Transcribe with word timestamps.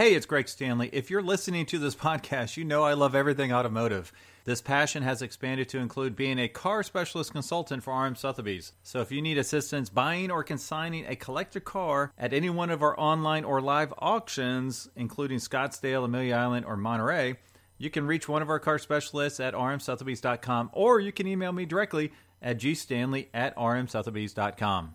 Hey, 0.00 0.14
it's 0.14 0.24
Greg 0.24 0.48
Stanley. 0.48 0.88
If 0.94 1.10
you're 1.10 1.20
listening 1.20 1.66
to 1.66 1.78
this 1.78 1.94
podcast, 2.06 2.56
you 2.56 2.64
know 2.64 2.84
I 2.84 2.94
love 2.94 3.14
everything 3.14 3.52
automotive. 3.52 4.14
This 4.44 4.62
passion 4.62 5.02
has 5.02 5.20
expanded 5.20 5.68
to 5.68 5.78
include 5.78 6.16
being 6.16 6.38
a 6.38 6.48
car 6.48 6.82
specialist 6.82 7.32
consultant 7.32 7.82
for 7.82 7.92
RM 7.92 8.16
Sotheby's. 8.16 8.72
So 8.82 9.02
if 9.02 9.12
you 9.12 9.20
need 9.20 9.36
assistance 9.36 9.90
buying 9.90 10.30
or 10.30 10.42
consigning 10.42 11.04
a 11.04 11.16
collector 11.16 11.60
car 11.60 12.14
at 12.16 12.32
any 12.32 12.48
one 12.48 12.70
of 12.70 12.82
our 12.82 12.98
online 12.98 13.44
or 13.44 13.60
live 13.60 13.92
auctions, 13.98 14.88
including 14.96 15.38
Scottsdale, 15.38 16.06
Amelia 16.06 16.34
Island, 16.34 16.64
or 16.64 16.78
Monterey, 16.78 17.36
you 17.76 17.90
can 17.90 18.06
reach 18.06 18.26
one 18.26 18.40
of 18.40 18.48
our 18.48 18.58
car 18.58 18.78
specialists 18.78 19.38
at 19.38 19.52
rmsotheby's.com 19.52 20.70
or 20.72 20.98
you 20.98 21.12
can 21.12 21.26
email 21.26 21.52
me 21.52 21.66
directly 21.66 22.10
at 22.40 22.56
gstanley 22.56 23.26
at 23.34 23.54
rmsotheby's.com. 23.54 24.94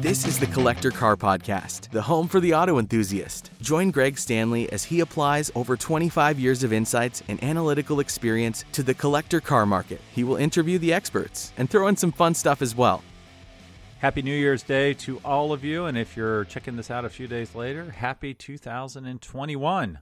This 0.00 0.28
is 0.28 0.38
the 0.38 0.46
Collector 0.46 0.92
Car 0.92 1.16
Podcast, 1.16 1.90
the 1.90 2.02
home 2.02 2.28
for 2.28 2.38
the 2.38 2.54
auto 2.54 2.78
enthusiast. 2.78 3.50
Join 3.60 3.90
Greg 3.90 4.16
Stanley 4.16 4.70
as 4.70 4.84
he 4.84 5.00
applies 5.00 5.50
over 5.56 5.76
25 5.76 6.38
years 6.38 6.62
of 6.62 6.72
insights 6.72 7.24
and 7.26 7.42
analytical 7.42 7.98
experience 7.98 8.64
to 8.70 8.84
the 8.84 8.94
collector 8.94 9.40
car 9.40 9.66
market. 9.66 10.00
He 10.14 10.22
will 10.22 10.36
interview 10.36 10.78
the 10.78 10.92
experts 10.92 11.52
and 11.56 11.68
throw 11.68 11.88
in 11.88 11.96
some 11.96 12.12
fun 12.12 12.34
stuff 12.34 12.62
as 12.62 12.76
well. 12.76 13.02
Happy 13.98 14.22
New 14.22 14.36
Year's 14.36 14.62
Day 14.62 14.94
to 14.94 15.20
all 15.24 15.52
of 15.52 15.64
you. 15.64 15.86
And 15.86 15.98
if 15.98 16.16
you're 16.16 16.44
checking 16.44 16.76
this 16.76 16.92
out 16.92 17.04
a 17.04 17.10
few 17.10 17.26
days 17.26 17.56
later, 17.56 17.90
happy 17.90 18.34
2021. 18.34 19.98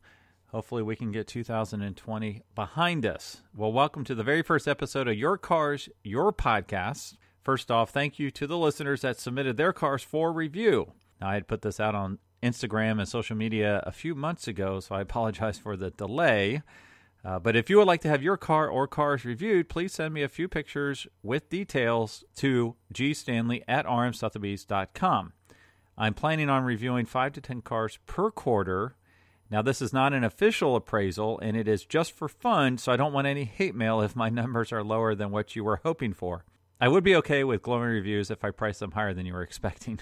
Hopefully, 0.49 0.83
we 0.83 0.95
can 0.95 1.11
get 1.11 1.27
2020 1.27 2.43
behind 2.55 3.07
us. 3.07 3.41
Well, 3.57 3.73
welcome 3.73 4.05
to 4.05 4.15
the 4.15 4.23
very 4.23 4.43
first 4.43 4.69
episode 4.69 5.09
of 5.09 5.17
Your 5.17 5.39
Cars, 5.39 5.89
Your 6.03 6.35
Podcast. 6.35 7.15
First 7.47 7.71
off, 7.71 7.91
thank 7.91 8.19
you 8.19 8.33
to 8.33 8.49
the 8.49 8.59
listeners 8.59 9.03
that 9.03 9.21
submitted 9.21 9.57
their 9.57 9.73
cars 9.73 10.03
for 10.03 10.33
review. 10.33 10.95
Now, 11.21 11.29
I 11.29 11.35
had 11.35 11.47
put 11.47 11.63
this 11.63 11.79
out 11.79 11.95
on 11.95 12.19
Instagram 12.43 12.99
and 12.99 13.09
social 13.09 13.37
media 13.37 13.85
a 13.87 13.93
few 13.93 14.17
months 14.17 14.49
ago, 14.49 14.81
so 14.81 14.97
I 14.97 15.01
apologize 15.03 15.57
for 15.57 15.77
the 15.77 15.93
delay. 15.93 16.63
Uh, 17.25 17.39
but 17.39 17.55
if 17.55 17.71
you 17.71 17.79
would 17.79 17.87
like 17.87 18.01
to 18.01 18.09
have 18.09 18.21
your 18.21 18.37
car 18.37 18.69
or 18.69 18.89
cars 18.89 19.25
reviewed, 19.25 19.69
please 19.69 19.93
send 19.93 20.13
me 20.13 20.25
a 20.25 20.29
few 20.29 20.49
pictures 20.49 21.07
with 21.23 21.49
details 21.49 22.25
to 22.35 22.75
gstanley 22.93 23.63
at 23.69 23.87
rmsotheby's.com. 23.87 25.33
I'm 25.97 26.15
planning 26.15 26.51
on 26.51 26.65
reviewing 26.65 27.07
5 27.07 27.33
to 27.35 27.41
10 27.41 27.63
cars 27.63 28.01
per 28.07 28.33
quarter. 28.33 28.97
Now, 29.53 29.63
this 29.63 29.81
is 29.81 29.93
not 29.93 30.13
an 30.13 30.25
official 30.25 30.75
appraisal, 30.75 31.39
and 31.39 31.57
it 31.57 31.69
is 31.69 31.85
just 31.85 32.11
for 32.11 32.29
fun, 32.29 32.77
so 32.79 32.91
I 32.91 32.97
don't 32.97 33.13
want 33.13 33.29
any 33.29 33.45
hate 33.45 33.77
mail 33.77 34.01
if 34.01 34.17
my 34.17 34.31
numbers 34.31 34.73
are 34.73 34.83
lower 34.83 35.15
than 35.15 35.31
what 35.31 35.55
you 35.55 35.63
were 35.63 35.81
hoping 35.85 36.13
for. 36.13 36.45
I 36.81 36.89
would 36.89 37.05
be 37.05 37.17
okay 37.17 37.43
with 37.43 37.63
glowing 37.63 37.89
reviews 37.89 38.31
if 38.31 38.45
I 38.45 38.51
priced 38.51 38.81
them 38.81 38.93
higher 38.93 39.15
than 39.15 39.25
you 39.25 39.33
were 39.33 39.43
expecting. 39.43 40.01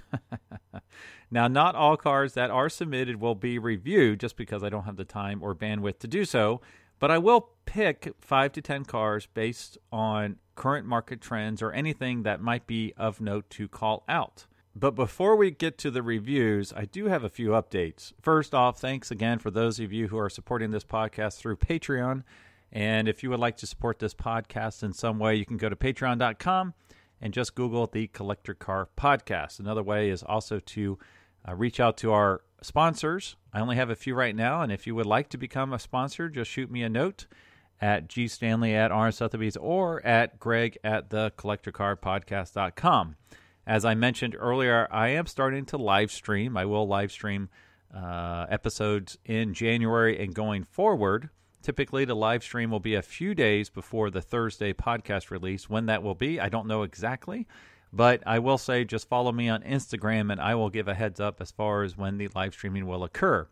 now, 1.31 1.47
not 1.47 1.77
all 1.77 1.97
cars 1.97 2.35
that 2.35 2.51
are 2.51 2.69
submitted 2.69 3.21
will 3.21 3.37
be 3.37 3.59
reviewed 3.59 4.21
just 4.21 4.37
because 4.37 4.65
I 4.65 4.71
don't 4.71 4.85
have 4.85 4.97
the 4.97 5.05
time 5.05 5.43
or 5.43 5.55
bandwidth 5.55 6.01
to 6.01 6.09
do 6.09 6.25
so, 6.25 6.61
but 6.99 7.13
I 7.13 7.19
will 7.19 7.51
pick 7.65 8.13
5 8.21 8.53
to 8.53 8.61
10 8.61 8.85
cars 8.87 9.27
based 9.33 9.79
on 9.93 10.37
current 10.57 10.87
market 10.87 11.21
trends 11.21 11.63
or 11.63 11.73
anything 11.73 12.25
that 12.25 12.41
might 12.41 12.67
be 12.67 12.93
of 12.97 13.21
note 13.21 13.51
to 13.51 13.69
call 13.69 14.05
out. 14.09 14.47
But 14.77 14.97
before 14.97 15.37
we 15.37 15.53
get 15.53 15.79
to 15.79 15.91
the 15.93 16.03
reviews, 16.03 16.73
I 16.73 16.85
do 16.87 17.07
have 17.07 17.23
a 17.23 17.29
few 17.29 17.51
updates. 17.51 18.13
First 18.21 18.53
off, 18.53 18.81
thanks 18.81 19.13
again 19.13 19.39
for 19.39 19.53
those 19.53 19.79
of 19.79 19.93
you 19.93 20.09
who 20.09 20.19
are 20.19 20.31
supporting 20.31 20.73
this 20.73 20.83
podcast 20.83 21.39
through 21.39 21.57
Patreon. 21.57 22.25
And 22.75 23.09
if 23.09 23.23
you 23.23 23.31
would 23.31 23.41
like 23.41 23.57
to 23.59 23.67
support 23.67 24.01
this 24.01 24.15
podcast 24.15 24.83
in 24.83 24.93
some 24.93 25.19
way, 25.19 25.37
you 25.37 25.47
can 25.47 25.57
go 25.57 25.69
to 25.69 25.77
patreon.com 25.77 26.75
and 27.21 27.33
just 27.33 27.55
Google 27.55 27.87
the 27.87 28.09
Collector 28.09 28.53
Car 28.53 28.89
Podcast. 28.99 29.61
Another 29.61 29.83
way 29.83 30.11
is 30.11 30.25
also 30.25 30.59
to 30.59 30.99
uh, 31.49 31.55
reach 31.55 31.79
out 31.79 31.97
to 31.99 32.13
our 32.13 32.43
sponsors. 32.61 33.37
I 33.53 33.61
only 33.61 33.77
have 33.77 33.91
a 33.91 33.97
few 33.97 34.17
right 34.17 34.35
now, 34.35 34.61
and 34.61 34.73
if 34.73 34.87
you 34.87 34.95
would 34.97 35.07
like 35.07 35.29
to 35.31 35.39
become 35.39 35.73
a 35.73 35.79
sponsor, 35.79 36.29
just 36.29 36.51
shoot 36.51 36.71
me 36.71 36.83
a 36.83 36.89
note 36.89 37.27
at 37.81 38.09
gstanley 38.09 38.73
at 38.73 38.91
rmsotheby's 38.91 39.57
or 39.57 40.05
at 40.07 40.39
greg 40.39 40.79
at 40.83 41.11
the 41.11 41.33
collectorcarpodcast.com. 41.37 43.17
As 43.67 43.85
I 43.85 43.95
mentioned 43.95 44.37
earlier, 44.39 44.89
I 44.91 45.09
am 45.09 45.27
starting 45.27 45.65
to 45.67 45.77
live 45.77 46.13
stream. 46.13 46.57
I 46.57 46.65
will 46.67 46.87
live 46.87 47.11
stream 47.11 47.49
uh, 47.95 48.47
episodes 48.49 49.19
in 49.25 49.55
January 49.55 50.23
and 50.23 50.35
going 50.35 50.65
forward. 50.65 51.31
Typically, 51.65 52.05
the 52.05 52.15
live 52.15 52.43
stream 52.43 52.71
will 52.71 52.79
be 52.79 52.95
a 52.95 53.01
few 53.01 53.35
days 53.35 53.71
before 53.71 54.11
the 54.11 54.21
Thursday 54.21 54.75
podcast 54.75 55.31
release. 55.31 55.71
When 55.71 55.87
that 55.87 56.03
will 56.03 56.15
be, 56.15 56.39
I 56.39 56.51
don't 56.51 56.67
know 56.67 56.83
exactly, 56.83 57.47
but 57.91 58.23
I 58.27 58.39
will 58.39 58.59
say 58.59 58.85
just 58.85 59.09
follow 59.09 59.33
me 59.33 59.49
on 59.49 59.63
Instagram 59.63 60.31
and 60.31 60.43
I 60.43 60.57
will 60.57 60.69
give 60.69 60.89
a 60.89 60.95
heads 60.95 61.21
up 61.21 61.41
as 61.41 61.53
far 61.53 61.83
as 61.83 61.97
when 61.97 62.19
the 62.19 62.29
live 62.35 62.53
streaming 62.53 62.87
will 62.87 63.03
occur. 63.03 63.49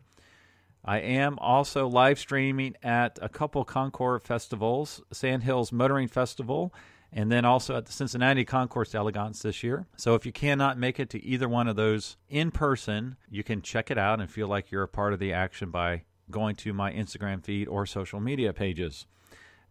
I 0.85 0.99
am 0.99 1.39
also 1.39 1.87
live 1.87 2.19
streaming 2.19 2.75
at 2.83 3.17
a 3.19 3.29
couple 3.29 3.65
Concours 3.65 4.21
festivals, 4.23 5.01
Sandhills 5.11 5.71
Motoring 5.71 6.07
Festival, 6.07 6.71
and 7.11 7.31
then 7.31 7.45
also 7.45 7.77
at 7.77 7.87
the 7.87 7.93
Cincinnati 7.93 8.45
Concours 8.45 8.91
d'Elegance 8.91 9.41
this 9.41 9.63
year. 9.63 9.87
So 9.97 10.13
if 10.13 10.23
you 10.23 10.31
cannot 10.31 10.77
make 10.77 10.99
it 10.99 11.09
to 11.09 11.25
either 11.25 11.49
one 11.49 11.67
of 11.67 11.77
those 11.77 12.17
in 12.29 12.51
person, 12.51 13.15
you 13.27 13.43
can 13.43 13.63
check 13.63 13.89
it 13.89 13.97
out 13.97 14.19
and 14.21 14.29
feel 14.29 14.47
like 14.47 14.69
you're 14.69 14.83
a 14.83 14.87
part 14.87 15.13
of 15.13 15.19
the 15.19 15.33
action 15.33 15.71
by 15.71 16.03
going 16.31 16.55
to 16.57 16.73
my 16.73 16.91
Instagram 16.91 17.43
feed 17.43 17.67
or 17.67 17.85
social 17.85 18.19
media 18.19 18.53
pages. 18.53 19.05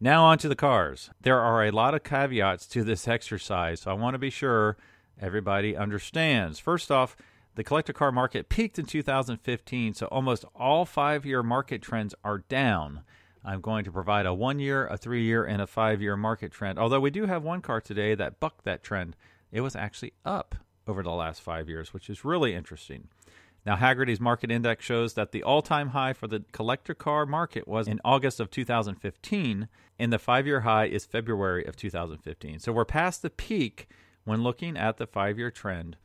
Now, 0.00 0.24
on 0.24 0.38
to 0.38 0.48
the 0.48 0.56
cars. 0.56 1.10
There 1.20 1.40
are 1.40 1.64
a 1.64 1.70
lot 1.70 1.94
of 1.94 2.02
caveats 2.02 2.66
to 2.68 2.82
this 2.82 3.06
exercise, 3.16 3.80
so 3.80 3.90
I 3.90 3.94
want 3.94 4.14
to 4.14 4.18
be 4.18 4.30
sure 4.30 4.76
everybody 5.20 5.76
understands. 5.76 6.58
First 6.58 6.90
off, 6.90 7.16
the 7.54 7.64
collector 7.64 7.92
car 7.92 8.10
market 8.10 8.48
peaked 8.48 8.78
in 8.78 8.86
2015, 8.86 9.94
so 9.94 10.06
almost 10.06 10.44
all 10.56 10.84
five 10.84 11.26
year 11.26 11.42
market 11.42 11.82
trends 11.82 12.14
are 12.24 12.38
down. 12.38 13.02
I'm 13.44 13.60
going 13.60 13.84
to 13.84 13.92
provide 13.92 14.26
a 14.26 14.34
one 14.34 14.58
year, 14.58 14.86
a 14.86 14.96
three 14.96 15.24
year, 15.24 15.44
and 15.44 15.60
a 15.60 15.66
five 15.66 16.00
year 16.00 16.16
market 16.16 16.52
trend. 16.52 16.78
Although 16.78 17.00
we 17.00 17.10
do 17.10 17.26
have 17.26 17.42
one 17.42 17.60
car 17.60 17.80
today 17.80 18.14
that 18.14 18.40
bucked 18.40 18.64
that 18.64 18.82
trend, 18.82 19.16
it 19.50 19.60
was 19.60 19.76
actually 19.76 20.14
up 20.24 20.54
over 20.86 21.02
the 21.02 21.10
last 21.10 21.42
five 21.42 21.68
years, 21.68 21.92
which 21.92 22.08
is 22.08 22.24
really 22.24 22.54
interesting. 22.54 23.08
Now, 23.64 23.76
Hagerty's 23.76 24.20
market 24.20 24.50
index 24.50 24.84
shows 24.84 25.14
that 25.14 25.30
the 25.30 25.42
all 25.42 25.62
time 25.62 25.90
high 25.90 26.12
for 26.12 26.26
the 26.26 26.44
collector 26.50 26.94
car 26.94 27.26
market 27.26 27.68
was 27.68 27.86
in 27.86 28.00
August 28.04 28.40
of 28.40 28.50
2015, 28.50 29.68
and 29.98 30.12
the 30.12 30.18
five 30.18 30.46
year 30.46 30.60
high 30.60 30.86
is 30.86 31.06
February 31.06 31.64
of 31.64 31.76
2015. 31.76 32.58
So 32.58 32.72
we're 32.72 32.84
past 32.84 33.22
the 33.22 33.30
peak 33.30 33.88
when 34.24 34.42
looking 34.42 34.76
at 34.76 34.96
the 34.96 35.06
five 35.06 35.38
year 35.38 35.50
trend. 35.50 35.96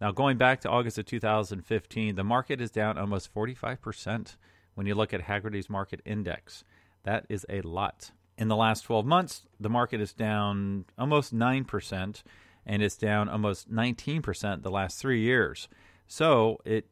Now, 0.00 0.12
going 0.12 0.38
back 0.38 0.60
to 0.62 0.70
August 0.70 0.98
of 0.98 1.06
2015, 1.06 2.14
the 2.14 2.24
market 2.24 2.60
is 2.60 2.70
down 2.70 2.96
almost 2.96 3.34
45% 3.34 4.36
when 4.74 4.86
you 4.86 4.94
look 4.94 5.12
at 5.12 5.22
Hagerty's 5.22 5.68
market 5.68 6.00
index. 6.04 6.64
That 7.02 7.26
is 7.28 7.44
a 7.48 7.60
lot. 7.62 8.12
In 8.38 8.48
the 8.48 8.56
last 8.56 8.82
12 8.82 9.04
months, 9.04 9.42
the 9.58 9.68
market 9.68 10.00
is 10.00 10.14
down 10.14 10.86
almost 10.96 11.34
9%, 11.34 12.22
and 12.64 12.82
it's 12.82 12.96
down 12.96 13.28
almost 13.28 13.70
19% 13.70 14.62
the 14.62 14.70
last 14.70 14.98
three 14.98 15.20
years. 15.20 15.68
So 16.06 16.58
it 16.64 16.86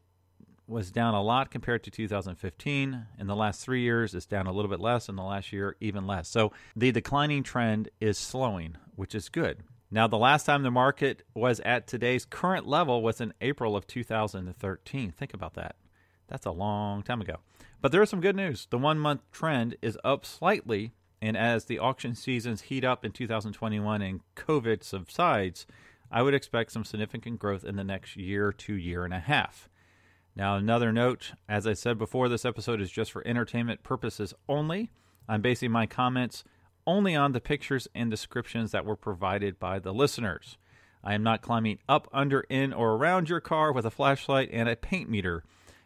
was 0.68 0.90
down 0.90 1.14
a 1.14 1.22
lot 1.22 1.50
compared 1.50 1.82
to 1.84 1.90
2015. 1.90 3.06
In 3.18 3.26
the 3.26 3.34
last 3.34 3.64
three 3.64 3.80
years, 3.80 4.14
it's 4.14 4.26
down 4.26 4.46
a 4.46 4.52
little 4.52 4.70
bit 4.70 4.80
less. 4.80 5.08
In 5.08 5.16
the 5.16 5.22
last 5.22 5.52
year, 5.52 5.76
even 5.80 6.06
less. 6.06 6.28
So 6.28 6.52
the 6.76 6.92
declining 6.92 7.42
trend 7.42 7.88
is 8.00 8.18
slowing, 8.18 8.76
which 8.94 9.14
is 9.14 9.28
good. 9.28 9.64
Now, 9.90 10.06
the 10.06 10.18
last 10.18 10.44
time 10.44 10.62
the 10.62 10.70
market 10.70 11.22
was 11.34 11.60
at 11.60 11.86
today's 11.86 12.26
current 12.26 12.66
level 12.66 13.02
was 13.02 13.20
in 13.20 13.32
April 13.40 13.74
of 13.74 13.86
2013. 13.86 15.12
Think 15.12 15.32
about 15.32 15.54
that. 15.54 15.76
That's 16.26 16.44
a 16.44 16.50
long 16.50 17.02
time 17.02 17.22
ago. 17.22 17.38
But 17.80 17.90
there 17.90 18.02
is 18.02 18.10
some 18.10 18.20
good 18.20 18.36
news. 18.36 18.66
The 18.70 18.76
one 18.76 18.98
month 18.98 19.22
trend 19.32 19.76
is 19.80 19.98
up 20.04 20.26
slightly. 20.26 20.92
And 21.22 21.36
as 21.36 21.64
the 21.64 21.78
auction 21.78 22.14
seasons 22.14 22.62
heat 22.62 22.84
up 22.84 23.04
in 23.04 23.12
2021 23.12 24.02
and 24.02 24.20
COVID 24.36 24.84
subsides, 24.84 25.66
I 26.10 26.22
would 26.22 26.34
expect 26.34 26.72
some 26.72 26.84
significant 26.84 27.38
growth 27.38 27.64
in 27.64 27.76
the 27.76 27.84
next 27.84 28.16
year 28.16 28.52
to 28.52 28.74
year 28.74 29.04
and 29.04 29.14
a 29.14 29.20
half. 29.20 29.68
Now, 30.38 30.54
another 30.54 30.92
note 30.92 31.32
as 31.48 31.66
I 31.66 31.72
said 31.72 31.98
before, 31.98 32.28
this 32.28 32.44
episode 32.44 32.80
is 32.80 32.92
just 32.92 33.10
for 33.10 33.26
entertainment 33.26 33.82
purposes 33.82 34.32
only. 34.48 34.88
I'm 35.28 35.42
basing 35.42 35.72
my 35.72 35.86
comments 35.86 36.44
only 36.86 37.16
on 37.16 37.32
the 37.32 37.40
pictures 37.40 37.88
and 37.92 38.08
descriptions 38.08 38.70
that 38.70 38.84
were 38.84 38.94
provided 38.94 39.58
by 39.58 39.80
the 39.80 39.92
listeners. 39.92 40.56
I 41.02 41.14
am 41.14 41.24
not 41.24 41.42
climbing 41.42 41.80
up, 41.88 42.06
under, 42.12 42.42
in, 42.42 42.72
or 42.72 42.92
around 42.92 43.28
your 43.28 43.40
car 43.40 43.72
with 43.72 43.84
a 43.84 43.90
flashlight 43.90 44.48
and 44.52 44.68
a 44.68 44.76
paint 44.76 45.10
meter. 45.10 45.42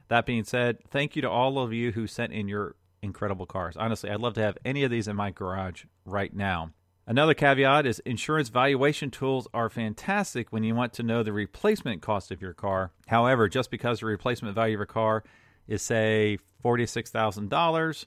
That 0.08 0.26
being 0.26 0.44
said, 0.44 0.84
thank 0.90 1.16
you 1.16 1.22
to 1.22 1.30
all 1.30 1.58
of 1.58 1.72
you 1.72 1.92
who 1.92 2.06
sent 2.06 2.34
in 2.34 2.46
your 2.46 2.76
incredible 3.00 3.46
cars. 3.46 3.74
Honestly, 3.78 4.10
I'd 4.10 4.20
love 4.20 4.34
to 4.34 4.42
have 4.42 4.58
any 4.66 4.84
of 4.84 4.90
these 4.90 5.08
in 5.08 5.16
my 5.16 5.30
garage 5.30 5.84
right 6.04 6.34
now. 6.34 6.72
Another 7.04 7.34
caveat 7.34 7.84
is 7.84 7.98
insurance 8.00 8.48
valuation 8.48 9.10
tools 9.10 9.48
are 9.52 9.68
fantastic 9.68 10.52
when 10.52 10.62
you 10.62 10.74
want 10.74 10.92
to 10.94 11.02
know 11.02 11.24
the 11.24 11.32
replacement 11.32 12.00
cost 12.00 12.30
of 12.30 12.40
your 12.40 12.52
car. 12.52 12.92
However, 13.08 13.48
just 13.48 13.72
because 13.72 14.00
the 14.00 14.06
replacement 14.06 14.54
value 14.54 14.74
of 14.74 14.78
your 14.78 14.86
car 14.86 15.24
is, 15.66 15.82
say, 15.82 16.38
$46,000 16.64 18.04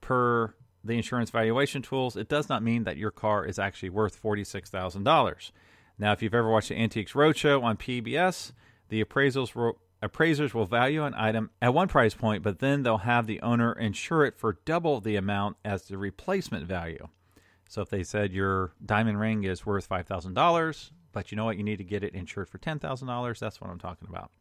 per 0.00 0.54
the 0.82 0.94
insurance 0.94 1.28
valuation 1.28 1.82
tools, 1.82 2.16
it 2.16 2.30
does 2.30 2.48
not 2.48 2.62
mean 2.62 2.84
that 2.84 2.96
your 2.96 3.10
car 3.10 3.44
is 3.44 3.58
actually 3.58 3.90
worth 3.90 4.20
$46,000. 4.22 5.50
Now, 5.98 6.12
if 6.12 6.22
you've 6.22 6.34
ever 6.34 6.50
watched 6.50 6.70
the 6.70 6.80
Antiques 6.80 7.12
Roadshow 7.12 7.62
on 7.62 7.76
PBS, 7.76 8.52
the 8.88 9.04
appraisals 9.04 9.74
appraisers 10.00 10.54
will 10.54 10.64
value 10.64 11.04
an 11.04 11.12
item 11.14 11.50
at 11.60 11.74
one 11.74 11.88
price 11.88 12.14
point, 12.14 12.42
but 12.42 12.60
then 12.60 12.84
they'll 12.84 12.98
have 12.98 13.26
the 13.26 13.42
owner 13.42 13.72
insure 13.74 14.24
it 14.24 14.38
for 14.38 14.58
double 14.64 15.02
the 15.02 15.16
amount 15.16 15.58
as 15.62 15.82
the 15.82 15.98
replacement 15.98 16.64
value. 16.66 17.08
So 17.70 17.82
if 17.82 17.88
they 17.88 18.02
said 18.02 18.32
your 18.32 18.72
diamond 18.84 19.20
ring 19.20 19.44
is 19.44 19.64
worth 19.64 19.88
$5,000, 19.88 20.90
but 21.12 21.30
you 21.30 21.36
know 21.36 21.44
what, 21.44 21.56
you 21.56 21.62
need 21.62 21.76
to 21.76 21.84
get 21.84 22.02
it 22.02 22.16
insured 22.16 22.48
for 22.48 22.58
$10,000, 22.58 23.38
that's 23.38 23.60
what 23.60 23.70
I'm 23.70 23.78
talking 23.78 24.08
about. 24.08 24.32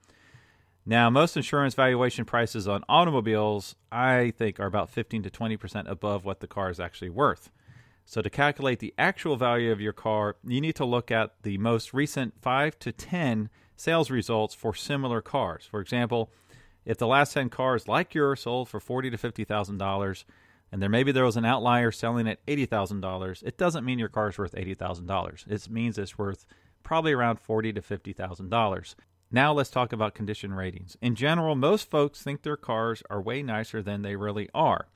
Now, 0.83 1.11
most 1.11 1.37
insurance 1.37 1.75
valuation 1.75 2.25
prices 2.25 2.67
on 2.67 2.83
automobiles, 2.89 3.75
I 3.91 4.33
think, 4.35 4.59
are 4.59 4.65
about 4.65 4.89
15 4.89 5.21
to 5.21 5.29
20% 5.29 5.87
above 5.87 6.25
what 6.25 6.39
the 6.39 6.47
car 6.47 6.71
is 6.71 6.79
actually 6.79 7.11
worth. 7.11 7.51
So, 8.03 8.23
to 8.23 8.31
calculate 8.31 8.79
the 8.79 8.95
actual 8.97 9.35
value 9.35 9.71
of 9.71 9.79
your 9.79 9.93
car, 9.93 10.37
you 10.43 10.59
need 10.59 10.75
to 10.77 10.85
look 10.85 11.11
at 11.11 11.35
the 11.43 11.59
most 11.59 11.93
recent 11.93 12.33
5 12.41 12.79
to 12.79 12.91
10 12.91 13.51
sales 13.75 14.09
results 14.09 14.55
for 14.55 14.73
similar 14.73 15.21
cars. 15.21 15.67
For 15.69 15.81
example, 15.81 16.31
if 16.83 16.97
the 16.97 17.05
last 17.05 17.33
10 17.33 17.49
cars 17.49 17.87
like 17.87 18.15
yours 18.15 18.41
sold 18.41 18.69
for 18.69 18.79
40 18.79 19.11
to 19.11 19.17
$50,000 19.17 20.23
and 20.71 20.81
there 20.81 20.89
maybe 20.89 21.11
there 21.11 21.25
was 21.25 21.37
an 21.37 21.45
outlier 21.45 21.91
selling 21.91 22.27
at 22.27 22.45
$80,000, 22.45 23.43
it 23.43 23.57
doesn't 23.57 23.85
mean 23.85 23.99
your 23.99 24.09
car 24.09 24.29
is 24.29 24.37
worth 24.37 24.53
$80,000. 24.53 25.47
It 25.47 25.69
means 25.69 25.97
it's 25.97 26.17
worth 26.17 26.45
probably 26.83 27.13
around 27.13 27.39
40 27.39 27.73
to 27.73 27.81
$50,000. 27.81 28.95
Now 29.31 29.53
let's 29.53 29.69
talk 29.69 29.93
about 29.93 30.15
condition 30.15 30.53
ratings. 30.53 30.97
In 31.01 31.15
general, 31.15 31.55
most 31.55 31.89
folks 31.89 32.23
think 32.23 32.41
their 32.41 32.57
cars 32.57 33.03
are 33.09 33.21
way 33.21 33.43
nicer 33.43 33.81
than 33.81 34.01
they 34.01 34.15
really 34.15 34.49
are. 34.53 34.87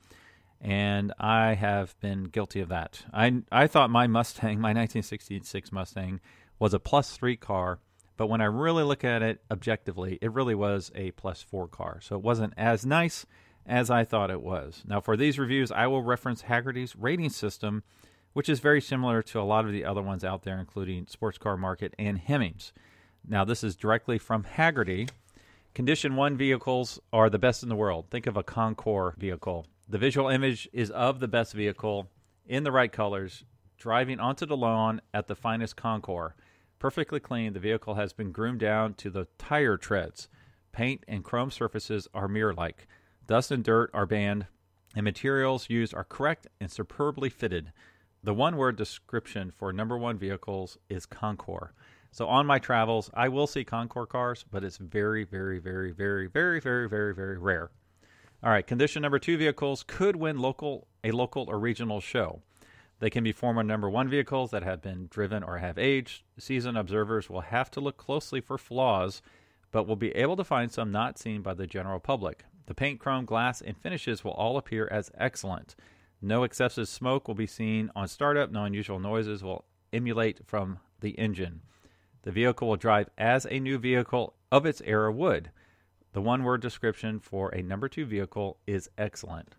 And 0.60 1.12
I 1.20 1.54
have 1.54 1.98
been 2.00 2.24
guilty 2.24 2.60
of 2.60 2.68
that. 2.70 3.04
I 3.12 3.42
I 3.52 3.66
thought 3.66 3.90
my 3.90 4.06
Mustang, 4.06 4.60
my 4.60 4.70
1966 4.70 5.70
Mustang, 5.70 6.20
was 6.58 6.72
a 6.72 6.80
plus 6.80 7.16
3 7.16 7.36
car, 7.36 7.80
but 8.16 8.28
when 8.28 8.40
I 8.40 8.46
really 8.46 8.82
look 8.82 9.04
at 9.04 9.22
it 9.22 9.42
objectively, 9.50 10.18
it 10.22 10.32
really 10.32 10.54
was 10.54 10.90
a 10.94 11.10
plus 11.12 11.42
4 11.42 11.68
car. 11.68 12.00
So 12.00 12.16
it 12.16 12.22
wasn't 12.22 12.54
as 12.56 12.86
nice 12.86 13.26
as 13.66 13.90
I 13.90 14.04
thought 14.04 14.30
it 14.30 14.42
was. 14.42 14.82
Now, 14.86 15.00
for 15.00 15.16
these 15.16 15.38
reviews, 15.38 15.72
I 15.72 15.86
will 15.86 16.02
reference 16.02 16.42
Hagerty's 16.42 16.96
rating 16.96 17.30
system, 17.30 17.82
which 18.32 18.48
is 18.48 18.60
very 18.60 18.80
similar 18.80 19.22
to 19.22 19.40
a 19.40 19.42
lot 19.42 19.64
of 19.64 19.72
the 19.72 19.84
other 19.84 20.02
ones 20.02 20.24
out 20.24 20.42
there, 20.42 20.58
including 20.58 21.06
Sports 21.06 21.38
Car 21.38 21.56
Market 21.56 21.94
and 21.98 22.18
Hemmings. 22.18 22.72
Now, 23.26 23.44
this 23.44 23.64
is 23.64 23.76
directly 23.76 24.18
from 24.18 24.44
Hagerty. 24.44 25.08
Condition 25.72 26.14
1 26.14 26.36
vehicles 26.36 27.00
are 27.12 27.30
the 27.30 27.38
best 27.38 27.62
in 27.62 27.68
the 27.68 27.76
world. 27.76 28.06
Think 28.10 28.26
of 28.26 28.36
a 28.36 28.42
Concours 28.42 29.14
vehicle. 29.16 29.66
The 29.88 29.98
visual 29.98 30.28
image 30.28 30.68
is 30.72 30.90
of 30.90 31.20
the 31.20 31.28
best 31.28 31.52
vehicle 31.52 32.10
in 32.46 32.64
the 32.64 32.72
right 32.72 32.92
colors, 32.92 33.44
driving 33.78 34.20
onto 34.20 34.46
the 34.46 34.56
lawn 34.56 35.00
at 35.12 35.26
the 35.26 35.34
finest 35.34 35.76
Concours. 35.76 36.32
Perfectly 36.78 37.18
clean, 37.18 37.54
the 37.54 37.60
vehicle 37.60 37.94
has 37.94 38.12
been 38.12 38.30
groomed 38.30 38.60
down 38.60 38.94
to 38.94 39.08
the 39.10 39.26
tire 39.38 39.78
treads. 39.78 40.28
Paint 40.70 41.02
and 41.08 41.24
chrome 41.24 41.50
surfaces 41.50 42.06
are 42.12 42.28
mirror 42.28 42.52
like. 42.52 42.86
Dust 43.26 43.50
and 43.50 43.64
dirt 43.64 43.90
are 43.94 44.04
banned, 44.04 44.46
and 44.94 45.04
materials 45.04 45.70
used 45.70 45.94
are 45.94 46.04
correct 46.04 46.46
and 46.60 46.70
superbly 46.70 47.30
fitted. 47.30 47.72
The 48.22 48.34
one 48.34 48.56
word 48.56 48.76
description 48.76 49.50
for 49.50 49.72
number 49.72 49.96
one 49.96 50.18
vehicles 50.18 50.76
is 50.90 51.06
Concours. 51.06 51.70
So 52.10 52.28
on 52.28 52.46
my 52.46 52.58
travels, 52.58 53.10
I 53.14 53.28
will 53.28 53.46
see 53.46 53.64
Concours 53.64 54.08
cars, 54.10 54.44
but 54.50 54.62
it's 54.62 54.76
very, 54.76 55.24
very, 55.24 55.58
very, 55.58 55.90
very, 55.90 56.26
very, 56.26 56.60
very, 56.60 56.88
very, 56.88 57.14
very 57.14 57.38
rare. 57.38 57.70
All 58.42 58.50
right, 58.50 58.66
condition 58.66 59.00
number 59.02 59.18
two 59.18 59.38
vehicles 59.38 59.84
could 59.86 60.16
win 60.16 60.38
local 60.38 60.86
a 61.02 61.10
local 61.10 61.46
or 61.48 61.58
regional 61.58 62.00
show. 62.00 62.42
They 62.98 63.10
can 63.10 63.24
be 63.24 63.32
former 63.32 63.62
number 63.62 63.88
one 63.88 64.08
vehicles 64.08 64.50
that 64.50 64.62
have 64.62 64.82
been 64.82 65.08
driven 65.10 65.42
or 65.42 65.58
have 65.58 65.78
aged. 65.78 66.22
Seasoned 66.38 66.76
observers 66.76 67.30
will 67.30 67.40
have 67.40 67.70
to 67.72 67.80
look 67.80 67.96
closely 67.96 68.40
for 68.40 68.58
flaws, 68.58 69.22
but 69.70 69.86
will 69.86 69.96
be 69.96 70.12
able 70.12 70.36
to 70.36 70.44
find 70.44 70.70
some 70.70 70.92
not 70.92 71.18
seen 71.18 71.42
by 71.42 71.54
the 71.54 71.66
general 71.66 72.00
public. 72.00 72.44
The 72.66 72.74
paint, 72.74 73.00
chrome, 73.00 73.24
glass, 73.24 73.60
and 73.60 73.76
finishes 73.76 74.24
will 74.24 74.32
all 74.32 74.56
appear 74.56 74.88
as 74.90 75.10
excellent. 75.18 75.76
No 76.22 76.44
excessive 76.44 76.88
smoke 76.88 77.28
will 77.28 77.34
be 77.34 77.46
seen 77.46 77.90
on 77.94 78.08
startup. 78.08 78.50
No 78.50 78.64
unusual 78.64 78.98
noises 78.98 79.42
will 79.42 79.64
emulate 79.92 80.46
from 80.46 80.78
the 81.00 81.18
engine. 81.18 81.60
The 82.22 82.32
vehicle 82.32 82.68
will 82.68 82.76
drive 82.76 83.10
as 83.18 83.46
a 83.46 83.60
new 83.60 83.76
vehicle 83.76 84.34
of 84.50 84.64
its 84.64 84.80
era 84.86 85.12
would. 85.12 85.50
The 86.14 86.22
one 86.22 86.42
word 86.42 86.62
description 86.62 87.20
for 87.20 87.50
a 87.50 87.62
number 87.62 87.88
two 87.88 88.06
vehicle 88.06 88.58
is 88.66 88.88
excellent. 88.96 89.56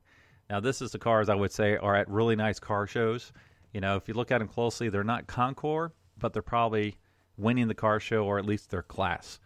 Now, 0.50 0.60
this 0.60 0.82
is 0.82 0.92
the 0.92 1.00
cars 1.00 1.30
I 1.30 1.36
would 1.36 1.52
say 1.52 1.78
are 1.78 1.96
at 1.96 2.10
really 2.10 2.36
nice 2.36 2.60
car 2.60 2.88
shows. 2.88 3.32
You 3.74 3.82
know, 3.82 3.96
if 3.98 4.08
you 4.08 4.14
look 4.14 4.32
at 4.32 4.40
them 4.40 4.48
closely, 4.48 4.90
they're 4.90 5.04
not 5.04 5.28
Concours, 5.28 5.92
but 6.18 6.34
they're 6.34 6.42
probably 6.42 6.98
winning 7.38 7.68
the 7.68 7.76
car 7.76 8.00
show 8.00 8.26
or 8.26 8.40
at 8.40 8.46
least 8.46 8.70
their 8.70 8.84
class. 8.84 9.40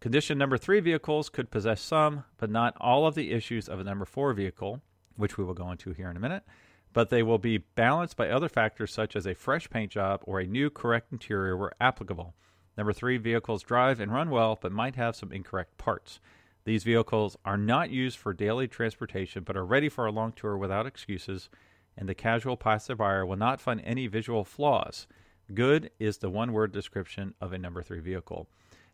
Condition 0.00 0.38
number 0.38 0.56
three 0.56 0.78
vehicles 0.78 1.28
could 1.28 1.50
possess 1.50 1.80
some, 1.80 2.24
but 2.36 2.50
not 2.50 2.76
all 2.80 3.04
of 3.04 3.16
the 3.16 3.32
issues 3.32 3.68
of 3.68 3.80
a 3.80 3.84
number 3.84 4.04
four 4.04 4.32
vehicle, 4.32 4.80
which 5.16 5.36
we 5.36 5.42
will 5.42 5.54
go 5.54 5.72
into 5.72 5.92
here 5.92 6.08
in 6.08 6.16
a 6.16 6.20
minute, 6.20 6.44
but 6.92 7.10
they 7.10 7.24
will 7.24 7.38
be 7.38 7.58
balanced 7.58 8.16
by 8.16 8.30
other 8.30 8.48
factors 8.48 8.92
such 8.92 9.16
as 9.16 9.26
a 9.26 9.34
fresh 9.34 9.68
paint 9.68 9.90
job 9.90 10.20
or 10.22 10.38
a 10.38 10.46
new 10.46 10.70
correct 10.70 11.10
interior 11.10 11.56
where 11.56 11.72
applicable. 11.80 12.34
Number 12.76 12.92
three 12.92 13.16
vehicles 13.16 13.64
drive 13.64 13.98
and 13.98 14.12
run 14.12 14.30
well, 14.30 14.56
but 14.60 14.70
might 14.70 14.94
have 14.94 15.16
some 15.16 15.32
incorrect 15.32 15.76
parts. 15.78 16.20
These 16.64 16.84
vehicles 16.84 17.36
are 17.44 17.56
not 17.56 17.90
used 17.90 18.18
for 18.18 18.32
daily 18.32 18.68
transportation, 18.68 19.42
but 19.42 19.56
are 19.56 19.66
ready 19.66 19.88
for 19.88 20.06
a 20.06 20.12
long 20.12 20.30
tour 20.30 20.56
without 20.56 20.86
excuses, 20.86 21.50
and 21.96 22.08
the 22.08 22.14
casual 22.14 22.56
passive 22.56 22.98
buyer 22.98 23.26
will 23.26 23.36
not 23.36 23.60
find 23.60 23.80
any 23.82 24.06
visual 24.06 24.44
flaws. 24.44 25.08
Good 25.52 25.90
is 25.98 26.18
the 26.18 26.30
one 26.30 26.52
word 26.52 26.70
description 26.70 27.34
of 27.40 27.52
a 27.52 27.58
number 27.58 27.82
three 27.82 27.98
vehicle. 27.98 28.48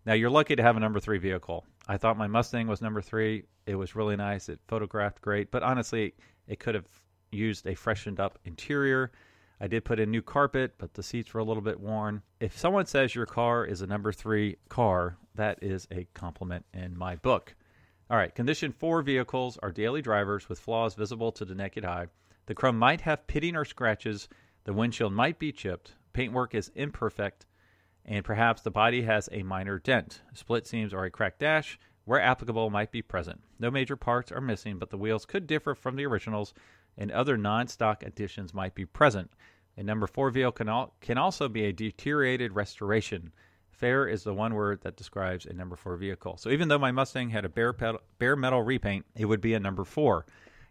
Now 0.06 0.12
you're 0.12 0.30
lucky 0.30 0.54
to 0.54 0.62
have 0.62 0.76
a 0.76 0.80
number 0.80 1.00
three 1.00 1.18
vehicle. 1.18 1.64
I 1.88 1.96
thought 1.96 2.18
my 2.18 2.26
Mustang 2.26 2.66
was 2.66 2.82
number 2.82 3.00
three. 3.00 3.44
It 3.66 3.74
was 3.74 3.96
really 3.96 4.16
nice. 4.16 4.50
It 4.50 4.60
photographed 4.68 5.22
great, 5.22 5.50
but 5.50 5.62
honestly, 5.62 6.14
it 6.46 6.60
could 6.60 6.74
have 6.74 6.88
used 7.32 7.66
a 7.66 7.74
freshened 7.74 8.20
up 8.20 8.38
interior. 8.44 9.12
I 9.60 9.66
did 9.66 9.84
put 9.84 9.98
in 9.98 10.10
new 10.10 10.20
carpet, 10.20 10.74
but 10.76 10.92
the 10.92 11.02
seats 11.02 11.32
were 11.32 11.40
a 11.40 11.44
little 11.44 11.62
bit 11.62 11.80
worn. 11.80 12.20
If 12.38 12.58
someone 12.58 12.84
says 12.84 13.14
your 13.14 13.24
car 13.24 13.64
is 13.64 13.80
a 13.80 13.86
number 13.86 14.12
three 14.12 14.56
car, 14.68 15.16
that 15.36 15.62
is 15.62 15.88
a 15.90 16.06
compliment 16.12 16.66
in 16.74 16.98
my 16.98 17.16
book. 17.16 17.54
All 18.10 18.18
right, 18.18 18.34
condition 18.34 18.72
four 18.72 19.00
vehicles 19.00 19.58
are 19.62 19.72
daily 19.72 20.02
drivers 20.02 20.50
with 20.50 20.58
flaws 20.58 20.94
visible 20.94 21.32
to 21.32 21.46
the 21.46 21.54
naked 21.54 21.84
eye. 21.84 22.08
The 22.44 22.54
chrome 22.54 22.78
might 22.78 23.00
have 23.00 23.26
pitting 23.26 23.56
or 23.56 23.64
scratches. 23.64 24.28
The 24.64 24.74
windshield 24.74 25.14
might 25.14 25.38
be 25.38 25.50
chipped. 25.50 25.94
Paintwork 26.12 26.54
is 26.54 26.70
imperfect 26.74 27.46
and 28.04 28.24
perhaps 28.24 28.62
the 28.62 28.70
body 28.70 29.02
has 29.02 29.28
a 29.32 29.42
minor 29.42 29.78
dent. 29.78 30.20
Split 30.32 30.66
seams 30.66 30.92
or 30.92 31.04
a 31.04 31.10
cracked 31.10 31.40
dash, 31.40 31.78
where 32.04 32.20
applicable, 32.20 32.70
might 32.70 32.92
be 32.92 33.02
present. 33.02 33.40
No 33.58 33.70
major 33.70 33.96
parts 33.96 34.30
are 34.30 34.40
missing, 34.40 34.78
but 34.78 34.90
the 34.90 34.98
wheels 34.98 35.24
could 35.24 35.46
differ 35.46 35.74
from 35.74 35.96
the 35.96 36.06
originals, 36.06 36.52
and 36.98 37.10
other 37.10 37.36
non 37.36 37.67
stock 37.67 38.02
additions 38.02 38.52
might 38.52 38.74
be 38.74 38.84
present. 38.84 39.31
A 39.76 39.82
number 39.82 40.06
4 40.06 40.31
vehicle 40.31 40.52
can, 40.52 40.69
al- 40.69 40.94
can 41.00 41.19
also 41.19 41.48
be 41.48 41.64
a 41.64 41.72
deteriorated 41.72 42.52
restoration. 42.52 43.32
Fair 43.70 44.06
is 44.06 44.22
the 44.22 44.34
one 44.34 44.55
word 44.55 44.82
that 44.82 44.96
describes 44.96 45.46
a 45.46 45.52
number 45.52 45.74
4 45.74 45.96
vehicle. 45.96 46.36
So 46.36 46.50
even 46.50 46.69
though 46.69 46.79
my 46.79 46.93
Mustang 46.93 47.31
had 47.31 47.44
a 47.44 47.48
bare, 47.48 47.72
pedal, 47.72 48.00
bare 48.19 48.36
metal 48.36 48.62
repaint, 48.62 49.06
it 49.17 49.24
would 49.24 49.40
be 49.40 49.55
a 49.55 49.60
number 49.60 49.84
4. 49.84 50.24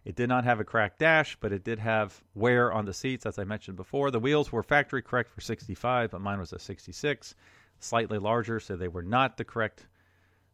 It 0.05 0.15
did 0.15 0.27
not 0.27 0.43
have 0.43 0.59
a 0.59 0.65
cracked 0.65 0.99
dash, 0.99 1.37
but 1.39 1.53
it 1.53 1.63
did 1.63 1.79
have 1.79 2.21
wear 2.35 2.73
on 2.73 2.85
the 2.85 2.93
seats, 2.93 3.25
as 3.25 3.39
I 3.39 3.45
mentioned 3.45 3.77
before. 3.77 4.11
The 4.11 4.19
wheels 4.19 4.51
were 4.51 4.63
factory 4.63 5.01
correct 5.01 5.29
for 5.29 5.39
65, 5.39 6.11
but 6.11 6.21
mine 6.21 6.39
was 6.39 6.51
a 6.51 6.59
66, 6.59 7.35
slightly 7.79 8.17
larger, 8.17 8.59
so 8.59 8.75
they 8.75 8.89
were 8.89 9.01
not 9.01 9.37
the 9.37 9.45
correct, 9.45 9.87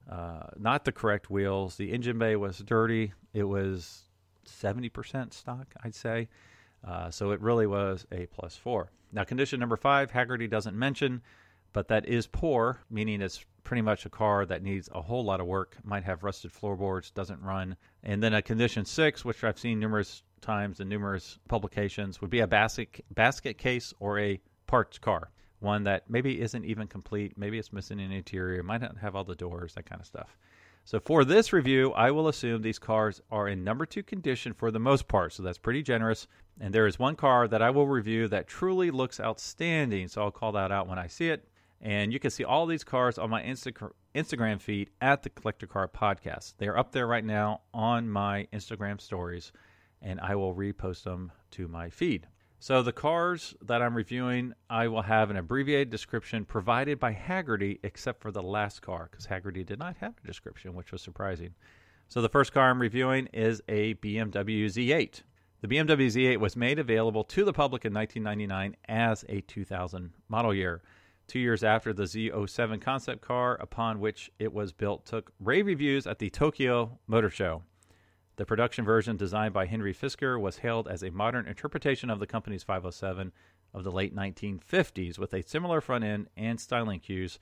uh, 0.10 0.48
not 0.58 0.86
the 0.86 0.92
correct 0.92 1.32
wheels. 1.32 1.78
The 1.78 1.92
engine 1.92 2.20
bay 2.20 2.36
was 2.36 2.60
dirty. 2.60 3.14
It 3.34 3.44
was 3.44 4.04
70% 4.46 5.34
stock, 5.34 5.74
I'd 5.84 5.96
say. 5.96 6.30
Uh, 6.88 7.10
so 7.10 7.32
it 7.32 7.42
really 7.42 7.68
was 7.68 8.06
a 8.12 8.28
plus 8.28 8.56
four. 8.56 8.92
Now, 9.12 9.24
condition 9.24 9.60
number 9.60 9.76
five, 9.76 10.12
Hagerty 10.12 10.50
doesn't 10.50 10.78
mention, 10.78 11.22
but 11.74 11.88
that 11.88 12.06
is 12.08 12.28
poor, 12.28 12.80
meaning 12.90 13.22
it's 13.22 13.44
pretty 13.70 13.82
much 13.84 14.04
a 14.04 14.10
car 14.10 14.48
that 14.48 14.64
needs 14.64 14.90
a 14.96 15.02
whole 15.02 15.24
lot 15.24 15.40
of 15.40 15.46
work, 15.46 15.78
might 15.84 16.04
have 16.04 16.24
rusted 16.24 16.52
floorboards, 16.52 17.12
doesn't 17.12 17.40
run. 17.44 17.78
And 18.02 18.24
then 18.24 18.34
a 18.34 18.42
condition 18.42 18.84
six, 18.84 19.24
which 19.24 19.44
I've 19.44 19.60
seen 19.60 19.80
numerous 19.80 20.24
times 20.42 20.80
in 20.80 20.90
numerous 20.90 21.38
publications, 21.48 22.20
would 22.20 22.32
be 22.32 22.40
a 22.40 22.48
basket, 22.48 23.06
basket 23.14 23.60
case 23.60 23.94
or 24.00 24.18
a 24.18 24.42
parts 24.66 24.98
car. 24.98 25.30
One 25.60 25.84
that 25.84 26.10
maybe 26.10 26.42
isn't 26.42 26.66
even 26.66 26.88
complete, 26.88 27.38
maybe 27.38 27.60
it's 27.60 27.72
missing 27.72 28.00
an 28.00 28.12
interior, 28.12 28.64
might 28.64 28.82
not 28.82 28.98
have 28.98 29.16
all 29.16 29.24
the 29.24 29.36
doors, 29.36 29.76
that 29.76 29.86
kind 29.86 30.02
of 30.02 30.08
stuff. 30.08 30.36
So 30.84 31.00
for 31.00 31.24
this 31.24 31.54
review, 31.54 31.92
I 31.92 32.10
will 32.10 32.28
assume 32.28 32.64
these 32.64 32.80
cars 32.80 33.22
are 33.30 33.50
in 33.50 33.64
number 33.64 33.86
two 33.86 34.02
condition 34.02 34.56
for 34.56 34.72
the 34.72 34.80
most 34.80 35.08
part. 35.08 35.32
So 35.34 35.44
that's 35.44 35.60
pretty 35.60 35.84
generous. 35.84 36.28
And 36.60 36.74
there 36.74 36.88
is 36.88 36.98
one 36.98 37.16
car 37.16 37.48
that 37.48 37.62
I 37.62 37.70
will 37.70 37.86
review 37.86 38.28
that 38.30 38.48
truly 38.48 38.90
looks 38.90 39.20
outstanding. 39.20 40.08
So 40.08 40.24
I'll 40.24 40.32
call 40.32 40.54
that 40.54 40.72
out 40.72 40.88
when 40.88 40.98
I 40.98 41.06
see 41.06 41.30
it. 41.30 41.48
And 41.82 42.12
you 42.12 42.20
can 42.20 42.32
see 42.32 42.44
all 42.44 42.66
these 42.66 42.84
cars 42.84 43.18
on 43.18 43.30
my 43.30 43.42
Insta- 43.42 43.92
Instagram 44.14 44.60
feed 44.60 44.90
at 45.00 45.24
the 45.24 45.30
Collector 45.30 45.68
Car 45.68 45.88
Podcast. 45.88 46.56
They 46.58 46.68
are 46.68 46.78
up 46.78 46.92
there 46.92 47.08
right 47.08 47.24
now 47.24 47.62
on 47.74 48.10
my 48.10 48.48
Instagram 48.52 49.00
stories, 49.00 49.52
and 50.02 50.20
I 50.20 50.36
will 50.36 50.54
repost 50.54 51.04
them 51.04 51.32
to 51.52 51.68
my 51.68 51.90
feed. 51.90 52.28
So, 52.62 52.84
the 52.84 52.92
cars 52.92 53.56
that 53.62 53.82
I'm 53.82 53.96
reviewing, 53.96 54.54
I 54.70 54.90
will 54.90 55.04
have 55.04 55.30
an 55.30 55.38
abbreviated 55.38 55.90
description 55.90 56.44
provided 56.44 57.00
by 57.00 57.14
Hagerty, 57.14 57.80
except 57.84 58.22
for 58.22 58.32
the 58.32 58.44
last 58.44 58.82
car, 58.82 59.08
because 59.10 59.28
Hagerty 59.28 59.66
did 59.66 59.80
not 59.80 59.96
have 60.02 60.16
a 60.22 60.28
description, 60.28 60.74
which 60.74 60.92
was 60.92 61.02
surprising. 61.02 61.56
So, 62.10 62.22
the 62.22 62.28
first 62.28 62.52
car 62.52 62.70
I'm 62.70 62.82
reviewing 62.82 63.28
is 63.28 63.62
a 63.70 63.94
BMW 63.96 64.66
Z8. 64.66 65.22
The 65.62 65.68
BMW 65.70 66.08
Z8 66.08 66.38
was 66.38 66.58
made 66.58 66.80
available 66.80 67.24
to 67.26 67.46
the 67.46 67.54
public 67.54 67.86
in 67.86 67.94
1999 67.94 68.76
as 68.90 69.24
a 69.30 69.40
2000 69.40 70.12
model 70.28 70.54
year. 70.54 70.82
Two 71.30 71.38
years 71.38 71.64
after 71.64 71.94
the 71.94 72.06
Z07 72.06 72.82
concept 72.82 73.22
car, 73.22 73.56
upon 73.62 74.00
which 74.00 74.32
it 74.40 74.52
was 74.52 74.74
built, 74.74 75.06
took 75.06 75.32
rave 75.40 75.68
reviews 75.68 76.08
at 76.08 76.18
the 76.18 76.32
Tokyo 76.32 76.98
Motor 77.06 77.30
Show. 77.30 77.62
The 78.38 78.48
production 78.48 78.84
version, 78.84 79.16
designed 79.16 79.54
by 79.54 79.68
Henrik 79.68 79.96
Fisker, 79.96 80.42
was 80.42 80.58
hailed 80.58 80.88
as 80.88 81.04
a 81.04 81.12
modern 81.12 81.46
interpretation 81.46 82.10
of 82.10 82.20
the 82.20 82.26
company's 82.26 82.64
507 82.64 83.32
of 83.76 83.84
the 83.84 83.92
late 83.92 84.16
1950s, 84.16 85.20
with 85.20 85.32
a 85.36 85.44
similar 85.44 85.82
front 85.82 86.04
end 86.04 86.30
and 86.36 86.60
styling 86.60 87.00
cues, 87.00 87.38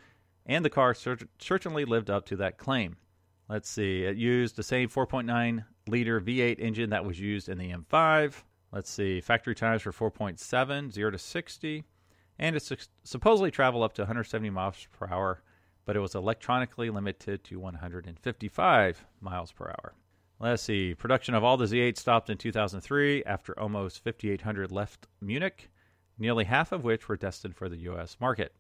and 0.46 0.66
the 0.66 0.70
car 0.70 0.94
certainly 0.94 1.86
lived 1.86 2.10
up 2.10 2.26
to 2.26 2.36
that 2.36 2.58
claim. 2.58 2.98
Let's 3.48 3.70
see, 3.70 4.04
it 4.04 4.18
used 4.18 4.58
the 4.58 4.64
same 4.64 4.90
4.9 4.90 5.64
liter 5.88 6.20
V8 6.20 6.60
engine 6.60 6.90
that 6.90 7.06
was 7.06 7.22
used 7.22 7.48
in 7.48 7.58
the 7.58 7.72
M5. 7.72 8.44
Let's 8.74 8.90
see, 8.90 9.22
factory 9.22 9.56
times 9.56 9.86
were 9.86 9.94
4.7, 9.94 10.92
0 10.92 11.12
to 11.12 11.18
60, 11.18 11.86
and 12.40 12.56
it 12.56 12.62
su- 12.62 12.76
supposedly 13.04 13.52
traveled 13.52 13.84
up 13.84 13.94
to 13.94 14.02
170 14.04 14.50
miles 14.50 14.88
per 14.98 15.08
hour, 15.08 15.42
but 15.86 15.96
it 15.96 16.00
was 16.00 16.16
electronically 16.16 16.90
limited 16.90 17.44
to 17.46 17.60
155 17.60 19.06
miles 19.22 19.52
per 19.52 19.66
hour. 19.66 19.94
Let's 20.40 20.62
see. 20.62 20.94
Production 20.94 21.34
of 21.34 21.44
all 21.44 21.58
the 21.58 21.66
Z8 21.66 21.98
stopped 21.98 22.30
in 22.30 22.38
2003 22.38 23.24
after 23.24 23.60
almost 23.60 24.04
5,800 24.04 24.72
left 24.72 25.08
Munich, 25.20 25.70
nearly 26.20 26.44
half 26.44 26.72
of 26.72 26.84
which 26.84 27.10
were 27.10 27.18
destined 27.18 27.56
for 27.56 27.70
the 27.70 27.78
U.S. 27.78 28.18
market. 28.20 28.54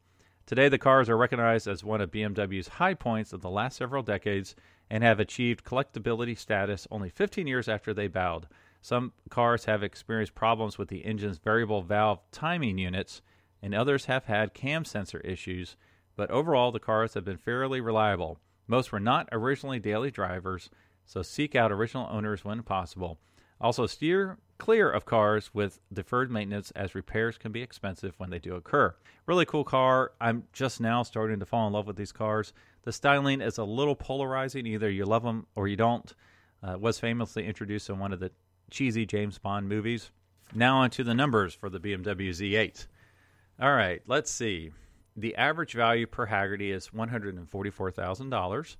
Today, 0.47 0.69
the 0.69 0.77
cars 0.77 1.09
are 1.09 1.17
recognized 1.17 1.67
as 1.67 1.83
one 1.83 2.01
of 2.01 2.09
BMW's 2.09 2.67
high 2.67 2.93
points 2.93 3.33
of 3.33 3.41
the 3.41 3.49
last 3.49 3.77
several 3.77 4.01
decades 4.01 4.55
and 4.89 5.03
have 5.03 5.19
achieved 5.19 5.65
collectability 5.65 6.37
status 6.37 6.87
only 6.89 7.09
15 7.09 7.45
years 7.45 7.67
after 7.67 7.93
they 7.93 8.07
bowed. 8.07 8.47
Some 8.81 9.11
cars 9.29 9.65
have 9.65 9.83
experienced 9.83 10.35
problems 10.35 10.77
with 10.77 10.87
the 10.87 11.05
engine's 11.05 11.37
variable 11.37 11.81
valve 11.81 12.21
timing 12.31 12.77
units, 12.77 13.21
and 13.61 13.73
others 13.73 14.05
have 14.05 14.25
had 14.25 14.53
cam 14.53 14.85
sensor 14.85 15.19
issues, 15.21 15.75
but 16.15 16.31
overall, 16.31 16.71
the 16.71 16.79
cars 16.79 17.13
have 17.13 17.25
been 17.25 17.37
fairly 17.37 17.81
reliable. 17.81 18.39
Most 18.67 18.91
were 18.91 18.99
not 18.99 19.29
originally 19.31 19.79
daily 19.79 20.11
drivers 20.11 20.69
so 21.07 21.21
seek 21.21 21.55
out 21.55 21.71
original 21.71 22.07
owners 22.11 22.43
when 22.43 22.61
possible. 22.61 23.17
Also, 23.59 23.87
steer 23.87 24.37
clear 24.59 24.91
of 24.91 25.05
cars 25.05 25.53
with 25.53 25.79
deferred 25.91 26.29
maintenance 26.29 26.69
as 26.71 26.93
repairs 26.93 27.37
can 27.37 27.51
be 27.51 27.61
expensive 27.61 28.13
when 28.17 28.29
they 28.29 28.39
do 28.39 28.55
occur. 28.55 28.93
Really 29.25 29.45
cool 29.45 29.63
car. 29.63 30.11
I'm 30.19 30.43
just 30.51 30.81
now 30.81 31.01
starting 31.03 31.39
to 31.39 31.45
fall 31.45 31.65
in 31.65 31.73
love 31.73 31.87
with 31.87 31.95
these 31.95 32.11
cars. 32.11 32.53
The 32.83 32.91
styling 32.91 33.41
is 33.41 33.57
a 33.57 33.63
little 33.63 33.95
polarizing. 33.95 34.67
Either 34.67 34.89
you 34.89 35.05
love 35.05 35.23
them 35.23 35.47
or 35.55 35.67
you 35.67 35.77
don't. 35.77 36.13
Uh, 36.61 36.77
was 36.77 36.99
famously 36.99 37.45
introduced 37.45 37.89
in 37.89 37.99
one 37.99 38.11
of 38.11 38.19
the 38.19 38.31
cheesy 38.69 39.05
James 39.05 39.39
Bond 39.39 39.69
movies. 39.69 40.11
Now 40.53 40.79
onto 40.79 41.03
the 41.03 41.13
numbers 41.13 41.53
for 41.53 41.69
the 41.69 41.79
BMW 41.79 42.29
Z8. 42.29 42.87
All 43.59 43.73
right, 43.73 44.03
let's 44.05 44.29
see. 44.29 44.71
The 45.15 45.35
average 45.35 45.73
value 45.73 46.05
per 46.05 46.27
Hagerty 46.27 46.71
is 46.71 46.89
$144,000. 46.89 48.75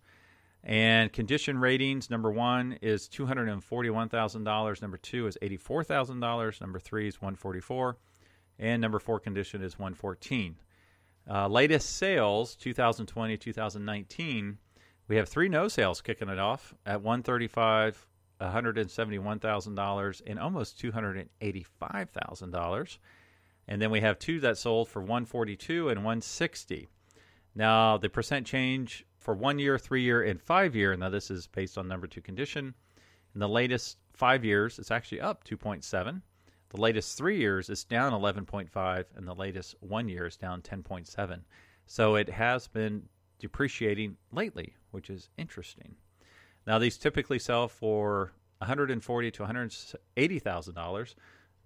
And 0.63 1.13
condition 1.13 1.57
ratings 1.57 2.10
number 2.10 2.31
one 2.31 2.77
is 2.81 3.07
$241,000. 3.10 4.81
Number 4.81 4.98
two 4.98 5.27
is 5.27 5.38
$84,000. 5.41 6.62
Number 6.62 6.79
three 6.79 7.07
is 7.07 7.22
144 7.22 7.98
And 8.60 8.81
number 8.81 9.00
four 9.00 9.19
condition 9.19 9.63
is 9.63 9.79
114 9.79 10.57
uh, 11.29 11.48
Latest 11.48 11.98
sales 11.98 12.55
2020 12.55 13.38
2019. 13.38 14.57
We 15.07 15.15
have 15.15 15.29
three 15.29 15.50
no 15.50 15.67
sales 15.67 16.01
kicking 16.01 16.29
it 16.29 16.39
off 16.39 16.74
at 16.86 17.01
135 17.01 18.07
$171,000 18.39 20.22
and 20.27 20.39
almost 20.39 20.79
$285,000. 20.79 22.98
And 23.67 23.81
then 23.81 23.91
we 23.91 24.01
have 24.01 24.17
two 24.17 24.39
that 24.39 24.57
sold 24.57 24.88
for 24.88 25.01
142 25.01 25.89
and 25.89 26.00
160. 26.00 26.88
Now, 27.53 27.97
the 27.97 28.09
percent 28.09 28.45
change 28.47 29.05
for 29.17 29.33
one 29.33 29.59
year, 29.59 29.77
three 29.77 30.03
year, 30.03 30.24
and 30.24 30.41
five 30.41 30.75
year. 30.75 30.95
Now, 30.95 31.09
this 31.09 31.29
is 31.29 31.47
based 31.47 31.77
on 31.77 31.88
number 31.88 32.07
two 32.07 32.21
condition. 32.21 32.74
In 33.33 33.39
the 33.39 33.50
latest 33.50 33.97
five 34.13 34.45
years, 34.45 34.79
it's 34.79 34.91
actually 34.91 35.21
up 35.21 35.43
2.7. 35.43 36.21
The 36.69 36.81
latest 36.81 37.17
three 37.17 37.38
years 37.38 37.69
is 37.69 37.83
down 37.83 38.13
11.5, 38.13 39.05
and 39.15 39.27
the 39.27 39.36
latest 39.36 39.75
one 39.79 40.07
year 40.09 40.25
is 40.25 40.38
down 40.38 40.62
10.7. 40.62 41.41
So 41.86 42.15
it 42.15 42.29
has 42.29 42.67
been 42.67 43.03
depreciating 43.39 44.17
lately, 44.31 44.75
which 44.91 45.09
is 45.09 45.29
interesting. 45.38 45.95
Now, 46.65 46.79
these 46.79 46.97
typically 46.97 47.39
sell 47.39 47.67
for 47.67 48.33
140 48.59 49.31
to 49.31 49.41
180 49.41 50.39
thousand 50.39 50.74
dollars. 50.74 51.15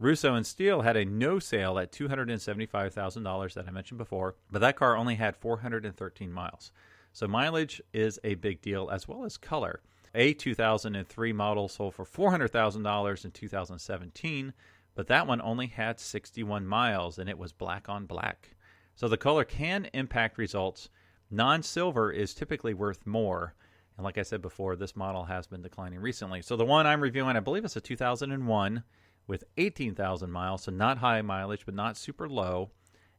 Russo 0.02 0.34
and 0.34 0.48
Steele 0.48 0.82
had 0.82 0.98
a 0.98 1.06
no 1.06 1.38
sale 1.38 1.78
at 1.78 1.92
$275,000 1.92 3.54
that 3.54 3.68
I 3.68 3.72
mentioned 3.72 4.00
before, 4.00 4.34
but 4.50 4.58
that 4.58 4.76
car 4.76 4.98
only 4.98 5.14
had 5.14 5.36
413 5.36 6.34
miles. 6.34 6.72
So 7.14 7.28
mileage 7.28 7.84
is 7.94 8.20
a 8.24 8.34
big 8.34 8.64
deal 8.64 8.90
as 8.90 9.08
well 9.08 9.26
as 9.26 9.38
color. 9.38 9.80
A 10.16 10.34
2003 10.34 11.34
model 11.34 11.68
sold 11.68 11.94
for 11.94 12.04
$400,000 12.04 13.26
in 13.26 13.32
2017, 13.32 14.54
but 14.96 15.06
that 15.06 15.28
one 15.28 15.40
only 15.40 15.68
had 15.68 16.00
61 16.00 16.66
miles 16.66 17.20
and 17.20 17.30
it 17.30 17.38
was 17.38 17.54
black 17.54 17.88
on 17.88 18.08
black. 18.08 18.56
So 18.96 19.08
the 19.08 19.18
color 19.18 19.44
can 19.44 19.88
impact 19.94 20.40
results. 20.40 20.90
Non 21.30 21.62
silver 21.62 22.12
is 22.12 22.34
typically 22.34 22.74
worth 22.74 23.06
more. 23.06 23.54
And 23.98 24.04
like 24.04 24.18
I 24.18 24.24
said 24.24 24.42
before, 24.42 24.76
this 24.76 24.96
model 24.96 25.26
has 25.26 25.46
been 25.46 25.62
declining 25.62 26.00
recently. 26.00 26.42
So 26.42 26.56
the 26.56 26.66
one 26.66 26.88
I'm 26.88 27.02
reviewing, 27.02 27.38
I 27.38 27.40
believe 27.40 27.66
it's 27.66 27.76
a 27.76 27.82
2001 27.82 28.84
with 29.28 29.44
18,000 29.58 30.32
miles, 30.32 30.64
so 30.64 30.72
not 30.72 30.98
high 30.98 31.22
mileage, 31.22 31.66
but 31.66 31.76
not 31.76 31.98
super 31.98 32.28
low. 32.28 32.72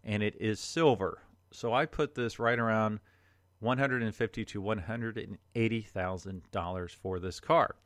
And 0.05 0.23
it 0.23 0.37
is 0.41 0.61
silver. 0.61 1.23
So 1.53 1.73
I 1.73 1.87
put 1.87 2.15
this 2.15 2.39
right 2.39 2.59
around 2.59 3.01
150 3.61 4.45
to 4.45 4.61
180 4.61 5.83
thousand 5.83 6.43
dollars 6.51 6.93
for 6.93 7.21
this 7.21 7.39
car. 7.39 7.77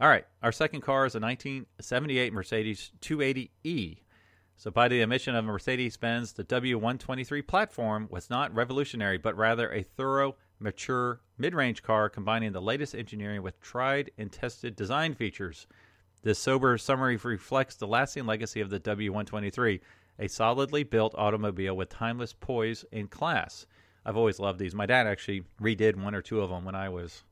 All 0.00 0.08
right, 0.08 0.24
our 0.42 0.52
second 0.52 0.80
car 0.80 1.06
is 1.06 1.16
a 1.16 1.20
1978 1.20 2.32
Mercedes 2.32 2.92
280e. 3.00 3.98
So, 4.56 4.70
by 4.70 4.88
the 4.88 5.02
admission 5.02 5.36
of 5.36 5.44
Mercedes-Benz, 5.44 6.32
the 6.32 6.44
W123 6.44 7.46
platform 7.46 8.08
was 8.10 8.30
not 8.30 8.54
revolutionary, 8.54 9.18
but 9.18 9.36
rather 9.36 9.72
a 9.72 9.82
thorough, 9.82 10.36
mature, 10.58 11.20
mid-range 11.36 11.82
car 11.82 12.08
combining 12.08 12.52
the 12.52 12.62
latest 12.62 12.94
engineering 12.94 13.42
with 13.42 13.60
tried 13.60 14.10
and 14.18 14.32
tested 14.32 14.74
design 14.74 15.14
features. 15.14 15.66
This 16.22 16.38
sober 16.38 16.76
summary 16.78 17.16
reflects 17.16 17.76
the 17.76 17.86
lasting 17.86 18.26
legacy 18.26 18.60
of 18.60 18.70
the 18.70 18.80
W123, 18.80 19.80
a 20.18 20.28
solidly 20.28 20.82
built 20.82 21.14
automobile 21.16 21.76
with 21.76 21.90
timeless 21.90 22.32
poise 22.32 22.84
and 22.92 23.08
class. 23.08 23.66
I've 24.04 24.16
always 24.16 24.40
loved 24.40 24.58
these. 24.58 24.74
My 24.74 24.86
dad 24.86 25.06
actually 25.06 25.44
redid 25.60 25.96
one 25.96 26.14
or 26.14 26.22
two 26.22 26.40
of 26.40 26.50
them 26.50 26.64
when 26.64 26.74
I 26.74 26.88
was, 26.88 27.22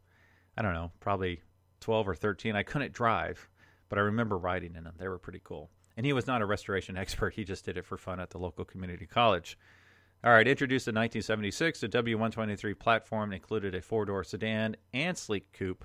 I 0.56 0.62
don't 0.62 0.74
know, 0.74 0.92
probably 1.00 1.42
12 1.80 2.08
or 2.08 2.14
13. 2.14 2.54
I 2.54 2.62
couldn't 2.62 2.92
drive, 2.92 3.48
but 3.88 3.98
I 3.98 4.02
remember 4.02 4.38
riding 4.38 4.76
in 4.76 4.84
them. 4.84 4.94
They 4.98 5.08
were 5.08 5.18
pretty 5.18 5.40
cool. 5.42 5.70
And 5.96 6.06
he 6.06 6.12
was 6.12 6.26
not 6.26 6.42
a 6.42 6.46
restoration 6.46 6.96
expert. 6.98 7.34
He 7.34 7.44
just 7.44 7.64
did 7.64 7.76
it 7.76 7.86
for 7.86 7.98
fun 7.98 8.20
at 8.20 8.30
the 8.30 8.38
local 8.38 8.64
community 8.64 9.06
college. 9.06 9.58
All 10.24 10.32
right, 10.32 10.48
introduced 10.48 10.88
in 10.88 10.94
1976, 10.94 11.80
the 11.80 11.88
W123 11.88 12.78
platform 12.78 13.32
included 13.32 13.74
a 13.74 13.82
four 13.82 14.04
door 14.04 14.24
sedan 14.24 14.76
and 14.92 15.16
sleek 15.16 15.52
coupe. 15.52 15.84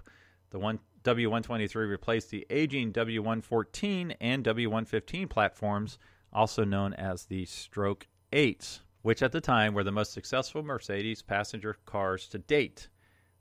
The 0.52 0.60
one 0.60 0.80
W123 1.04 1.76
replaced 1.90 2.30
the 2.30 2.46
aging 2.50 2.94
W114 2.94 4.16
and 4.22 4.44
W115 4.44 5.30
platforms, 5.30 5.98
also 6.32 6.64
known 6.64 6.94
as 6.94 7.26
the 7.26 7.46
Stroke 7.46 8.08
8s 8.32 8.82
which 9.02 9.24
at 9.24 9.32
the 9.32 9.42
time 9.42 9.74
were 9.74 9.84
the 9.84 9.92
most 9.92 10.14
successful 10.14 10.64
Mercedes 10.64 11.22
passenger 11.22 11.78
cars 11.86 12.28
to 12.30 12.40
date. 12.40 12.90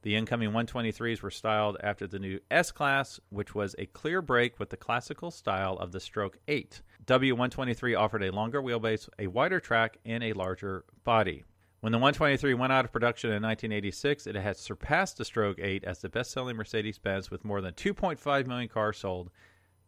The 0.02 0.16
incoming 0.16 0.52
123s 0.52 1.20
were 1.20 1.30
styled 1.30 1.76
after 1.82 2.06
the 2.06 2.18
new 2.18 2.40
S 2.50 2.70
Class, 2.70 3.20
which 3.28 3.54
was 3.54 3.74
a 3.78 3.86
clear 3.86 4.22
break 4.22 4.58
with 4.58 4.70
the 4.70 4.78
classical 4.78 5.30
style 5.30 5.76
of 5.76 5.92
the 5.92 6.00
Stroke 6.00 6.38
8. 6.48 6.80
W123 7.04 7.98
offered 7.98 8.22
a 8.22 8.32
longer 8.32 8.62
wheelbase, 8.62 9.10
a 9.18 9.26
wider 9.26 9.60
track, 9.60 9.98
and 10.06 10.24
a 10.24 10.32
larger 10.32 10.84
body. 11.04 11.44
When 11.80 11.92
the 11.92 11.98
123 11.98 12.52
went 12.52 12.74
out 12.74 12.84
of 12.84 12.92
production 12.92 13.30
in 13.30 13.42
1986, 13.42 14.26
it 14.26 14.34
had 14.34 14.58
surpassed 14.58 15.16
the 15.16 15.24
Stroke 15.24 15.58
8 15.58 15.82
as 15.84 16.00
the 16.00 16.10
best 16.10 16.30
selling 16.30 16.56
Mercedes 16.56 16.98
Benz 16.98 17.30
with 17.30 17.42
more 17.42 17.62
than 17.62 17.72
2.5 17.72 18.46
million 18.46 18.68
cars 18.68 18.98
sold. 18.98 19.30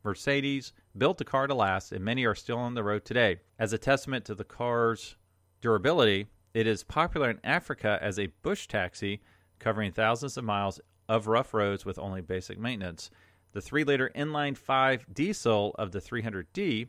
Mercedes 0.03 0.73
built 0.97 1.19
the 1.19 1.25
car 1.27 1.47
to 1.47 1.55
last, 1.55 1.93
and 1.93 2.03
many 2.03 2.25
are 2.25 2.35
still 2.35 2.57
on 2.57 2.73
the 2.73 2.83
road 2.83 3.05
today. 3.05 3.41
As 3.59 3.75
a 3.75 3.79
testament 3.79 4.25
to 4.25 4.35
the 4.35 4.43
car's 4.43 5.17
durability, 5.61 6.29
it 6.55 6.67
is 6.67 6.83
popular 6.83 7.29
in 7.29 7.41
Africa 7.45 7.99
as 8.01 8.19
a 8.19 8.33
bush 8.41 8.67
taxi, 8.67 9.21
covering 9.59 9.93
thousands 9.93 10.39
of 10.39 10.45
miles 10.45 10.81
of 11.11 11.27
rough 11.27 11.53
roads 11.53 11.85
with 11.85 11.99
only 11.99 12.23
basic 12.23 12.59
maintenance. 12.59 13.11
The 13.53 13.61
3 13.61 13.85
liter 13.85 14.11
inline 14.17 14.57
5 14.57 15.13
diesel 15.13 15.75
of 15.79 15.93
the 15.93 16.01
300D 16.01 16.89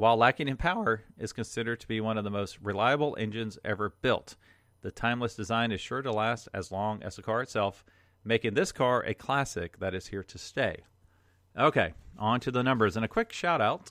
while 0.00 0.16
lacking 0.16 0.48
in 0.48 0.56
power, 0.56 1.04
is 1.18 1.30
considered 1.30 1.78
to 1.78 1.86
be 1.86 2.00
one 2.00 2.16
of 2.16 2.24
the 2.24 2.30
most 2.30 2.58
reliable 2.62 3.14
engines 3.20 3.58
ever 3.62 3.92
built. 4.00 4.34
The 4.80 4.90
timeless 4.90 5.34
design 5.34 5.72
is 5.72 5.80
sure 5.82 6.00
to 6.00 6.10
last 6.10 6.48
as 6.54 6.72
long 6.72 7.02
as 7.02 7.16
the 7.16 7.22
car 7.22 7.42
itself, 7.42 7.84
making 8.24 8.54
this 8.54 8.72
car 8.72 9.02
a 9.02 9.12
classic 9.12 9.78
that 9.78 9.94
is 9.94 10.06
here 10.06 10.22
to 10.22 10.38
stay. 10.38 10.84
Okay, 11.54 11.92
on 12.18 12.40
to 12.40 12.50
the 12.50 12.62
numbers. 12.62 12.96
And 12.96 13.04
a 13.04 13.08
quick 13.08 13.30
shout 13.30 13.60
out 13.60 13.90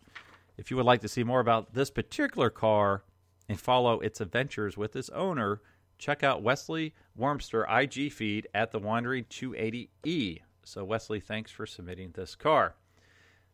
if 0.58 0.72
you 0.72 0.78
would 0.78 0.86
like 0.88 1.02
to 1.02 1.08
see 1.08 1.24
more 1.24 1.42
about 1.42 1.76
this 1.76 1.92
particular 1.92 2.50
car 2.50 3.04
and 3.48 3.62
follow 3.62 4.00
its 4.00 4.20
adventures 4.20 4.76
with 4.76 4.96
its 4.96 5.10
owner, 5.10 5.62
check 6.00 6.24
out 6.24 6.42
Wesley 6.42 6.96
Wormster 7.16 7.68
IG 7.70 8.12
feed 8.12 8.48
at 8.56 8.72
the 8.72 8.80
Wandering 8.80 9.26
280E. 9.26 10.40
So, 10.64 10.84
Wesley, 10.84 11.20
thanks 11.20 11.52
for 11.52 11.68
submitting 11.68 12.14
this 12.14 12.34
car. 12.34 12.74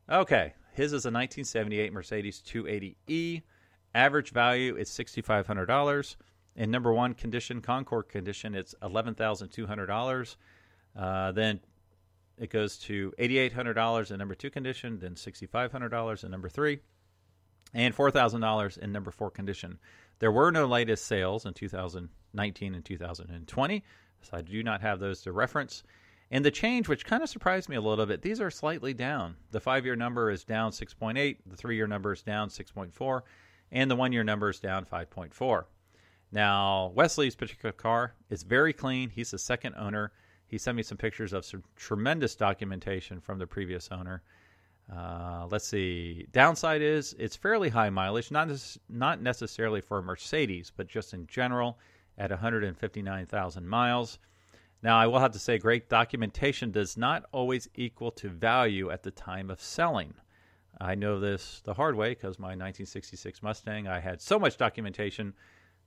Okay, 0.10 0.54
his 0.76 0.88
is 0.88 1.06
a 1.06 1.12
1978 1.12 1.94
Mercedes 1.94 2.44
280E. 2.46 3.44
Average 3.94 4.32
value 4.32 4.76
is 4.76 4.90
$6,500. 4.90 6.16
In 6.58 6.70
number 6.70 6.94
one 6.94 7.14
condition, 7.14 7.62
Concours 7.62 8.06
condition, 8.10 8.54
it's 8.56 8.76
$11,200. 8.82 10.36
Uh, 10.98 11.32
then 11.32 11.62
it 12.38 12.50
goes 12.50 12.78
to 12.80 13.14
$8,800 13.18 14.12
in 14.12 14.18
number 14.18 14.36
two 14.36 14.50
condition, 14.50 15.00
then 15.00 15.16
$6,500 15.16 16.24
in 16.24 16.32
number 16.32 16.50
three, 16.50 16.80
and 17.74 17.96
$4,000 17.96 18.78
in 18.78 18.92
number 18.92 19.12
four 19.12 19.32
condition. 19.32 19.80
There 20.20 20.32
were 20.32 20.52
no 20.52 20.66
latest 20.66 21.06
sales 21.06 21.46
in 21.46 21.54
2019 21.54 22.76
and 22.76 22.84
2020, 22.84 23.84
so 24.22 24.38
I 24.38 24.42
do 24.42 24.64
not 24.64 24.82
have 24.82 25.00
those 25.00 25.22
to 25.22 25.32
reference. 25.32 25.84
And 26.36 26.44
the 26.44 26.52
change, 26.52 26.90
which 26.90 27.06
kind 27.06 27.24
of 27.24 27.30
surprised 27.30 27.70
me 27.70 27.78
a 27.78 27.82
little 27.82 28.06
bit, 28.06 28.22
these 28.22 28.42
are 28.42 28.52
slightly 28.52 28.94
down. 28.94 29.38
The 29.52 29.62
five 29.62 29.86
year 29.86 29.96
number 29.96 30.30
is 30.30 30.44
down 30.44 30.74
6.8, 30.74 31.38
the 31.46 31.56
three 31.56 31.78
year 31.78 31.88
number 31.88 32.12
is 32.12 32.24
down 32.24 32.50
6.4, 32.50 33.22
and 33.72 33.90
the 33.90 33.96
one 33.96 34.12
year 34.12 34.26
number 34.26 34.50
is 34.50 34.60
down 34.60 34.84
5.4. 34.84 35.64
Now, 36.34 36.92
Wesley's 36.94 37.38
particular 37.38 37.72
car 37.72 38.16
is 38.30 38.44
very 38.44 38.74
clean. 38.74 39.12
He's 39.12 39.32
the 39.32 39.40
second 39.40 39.76
owner. 39.78 40.12
He 40.46 40.58
sent 40.58 40.76
me 40.76 40.84
some 40.84 40.98
pictures 40.98 41.32
of 41.32 41.46
some 41.46 41.64
tremendous 41.78 42.36
documentation 42.36 43.22
from 43.22 43.40
the 43.40 43.48
previous 43.48 43.88
owner. 43.90 44.22
Uh, 44.94 45.48
let's 45.50 45.66
see. 45.66 46.28
Downside 46.34 46.82
is 46.82 47.16
it's 47.18 47.38
fairly 47.38 47.70
high 47.70 47.90
mileage, 47.90 48.30
not 48.30 48.50
not 48.90 49.22
necessarily 49.22 49.80
for 49.80 50.00
a 50.00 50.04
Mercedes, 50.04 50.70
but 50.76 50.90
just 50.90 51.14
in 51.14 51.28
general 51.28 51.80
at 52.18 52.30
159,000 52.30 53.66
miles. 53.66 54.20
Now, 54.86 55.00
I 55.00 55.08
will 55.08 55.18
have 55.18 55.32
to 55.32 55.40
say, 55.40 55.58
great 55.58 55.90
documentation 55.90 56.70
does 56.70 56.96
not 56.96 57.26
always 57.32 57.68
equal 57.74 58.12
to 58.12 58.30
value 58.30 58.92
at 58.92 59.02
the 59.02 59.10
time 59.10 59.50
of 59.50 59.60
selling. 59.60 60.14
I 60.80 60.94
know 60.94 61.20
this 61.20 61.62
the 61.66 61.74
hard 61.74 61.96
way 61.96 62.10
because 62.10 62.38
my 62.38 62.50
1966 62.50 63.42
Mustang, 63.42 63.88
I 63.88 64.00
had 64.00 64.22
so 64.22 64.38
much 64.38 64.58
documentation, 64.58 65.34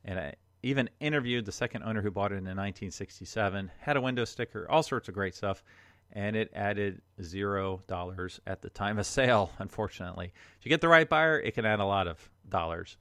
and 0.05 0.19
I 0.19 0.35
even 0.65 0.91
interviewed 0.99 1.45
the 1.45 1.53
second 1.53 1.85
owner 1.85 2.03
who 2.03 2.11
bought 2.11 2.33
it 2.33 2.39
in 2.39 2.45
1967, 2.45 3.71
had 3.79 3.97
a 3.97 4.01
window 4.01 4.25
sticker, 4.25 4.69
all 4.69 4.83
sorts 4.83 5.07
of 5.07 5.15
great 5.15 5.37
stuff, 5.37 5.63
and 6.11 6.35
it 6.35 6.51
added 6.53 7.01
zero 7.23 7.81
dollars 7.87 8.41
at 8.49 8.63
the 8.63 8.71
time 8.71 8.99
of 8.99 9.07
sale, 9.07 9.53
unfortunately. 9.61 10.33
If 10.59 10.67
you 10.67 10.71
get 10.71 10.81
the 10.81 10.89
right 10.89 11.09
buyer, 11.09 11.39
it 11.39 11.55
can 11.55 11.65
add 11.65 11.79
a 11.79 11.85
lot 11.85 12.09
of 12.09 12.29
dollars. 12.49 12.97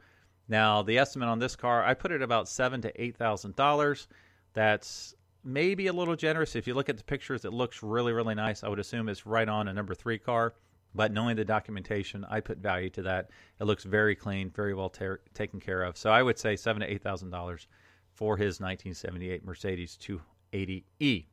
Now, 0.47 0.83
the 0.83 0.99
estimate 0.99 1.29
on 1.29 1.39
this 1.39 1.55
car, 1.55 1.83
I 1.83 1.95
put 1.95 2.11
it 2.11 2.21
about 2.21 2.47
seven 2.47 2.81
to 2.81 3.01
eight 3.01 3.17
thousand 3.17 3.55
dollars. 3.55 4.07
That's 4.53 5.15
maybe 5.47 5.87
a 5.87 5.93
little 5.93 6.15
generous. 6.15 6.55
If 6.55 6.67
you 6.67 6.73
look 6.73 6.89
at 6.89 6.97
the 6.97 7.03
pictures, 7.03 7.45
it 7.45 7.53
looks 7.53 7.81
really, 7.81 8.11
really 8.11 8.35
nice. 8.35 8.63
I 8.63 8.67
would 8.67 8.79
assume 8.79 9.07
it's 9.07 9.25
right 9.25 9.47
on 9.47 9.67
a 9.67 9.73
number 9.73 9.95
three 9.95 10.19
car. 10.19 10.53
But 10.93 11.11
knowing 11.11 11.35
the 11.35 11.45
documentation, 11.45 12.25
I 12.29 12.39
put 12.39 12.57
value 12.57 12.89
to 12.91 13.03
that. 13.03 13.29
It 13.59 13.65
looks 13.65 13.83
very 13.83 14.15
clean, 14.15 14.49
very 14.49 14.73
well 14.73 14.89
ta- 14.89 15.17
taken 15.33 15.59
care 15.59 15.83
of. 15.83 15.97
So 15.97 16.09
I 16.09 16.23
would 16.23 16.37
say 16.37 16.55
seven 16.55 16.81
to 16.81 16.91
eight 16.91 17.01
thousand 17.01 17.29
dollars 17.29 17.67
for 18.13 18.35
his 18.35 18.59
1978 18.59 19.45
Mercedes 19.45 19.97
280e. 20.01 21.25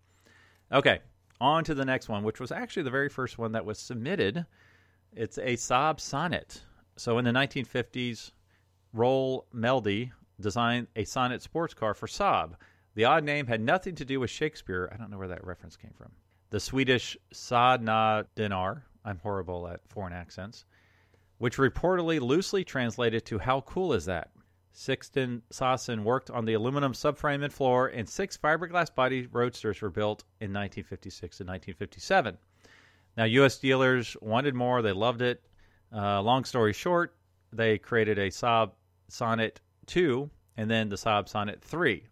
Okay, 0.72 1.00
on 1.40 1.64
to 1.64 1.74
the 1.74 1.84
next 1.84 2.08
one, 2.08 2.22
which 2.22 2.40
was 2.40 2.52
actually 2.52 2.82
the 2.82 2.90
very 2.90 3.08
first 3.08 3.38
one 3.38 3.52
that 3.52 3.64
was 3.64 3.78
submitted. 3.78 4.44
It's 5.14 5.38
a 5.38 5.54
Saab 5.54 5.98
Sonett. 5.98 6.60
So 6.96 7.18
in 7.18 7.24
the 7.24 7.30
1950s, 7.30 8.32
Rolf 8.92 9.44
Mellde 9.54 10.10
designed 10.40 10.88
a 10.94 11.04
Sonett 11.04 11.42
sports 11.42 11.74
car 11.74 11.94
for 11.94 12.06
Saab. 12.06 12.54
The 12.94 13.04
odd 13.04 13.24
name 13.24 13.46
had 13.46 13.60
nothing 13.60 13.96
to 13.96 14.04
do 14.04 14.20
with 14.20 14.30
Shakespeare. 14.30 14.88
I 14.92 14.96
don't 14.96 15.10
know 15.10 15.18
where 15.18 15.28
that 15.28 15.44
reference 15.44 15.76
came 15.76 15.92
from. 15.96 16.12
The 16.50 16.60
Swedish 16.60 17.16
Sadna 17.32 18.26
Dinar, 18.36 18.84
I'm 19.04 19.18
horrible 19.18 19.66
at 19.66 19.86
foreign 19.88 20.12
accents, 20.12 20.64
which 21.38 21.56
reportedly 21.56 22.20
loosely 22.20 22.62
translated 22.62 23.24
to 23.26 23.38
How 23.38 23.62
cool 23.62 23.92
is 23.92 24.04
that? 24.04 24.30
Sixten 24.72 25.42
Sason 25.50 26.04
worked 26.04 26.30
on 26.30 26.44
the 26.44 26.54
aluminum 26.54 26.92
subframe 26.92 27.44
and 27.44 27.52
floor, 27.52 27.88
and 27.88 28.08
six 28.08 28.36
fiberglass 28.36 28.92
body 28.92 29.26
roadsters 29.26 29.80
were 29.80 29.90
built 29.90 30.22
in 30.40 30.52
1956 30.52 31.40
and 31.40 31.48
1957. 31.48 32.38
Now, 33.16 33.24
U.S. 33.24 33.58
dealers 33.58 34.16
wanted 34.20 34.54
more, 34.54 34.82
they 34.82 34.92
loved 34.92 35.22
it. 35.22 35.42
Uh, 35.92 36.20
long 36.22 36.44
story 36.44 36.72
short, 36.72 37.16
they 37.52 37.78
created 37.78 38.18
a 38.18 38.30
Saab 38.30 38.72
Sonett 39.08 39.60
2 39.86 40.28
and 40.56 40.68
then 40.68 40.88
the 40.88 40.96
Saab 40.96 41.28
Sonett 41.28 41.62
3. 41.62 42.04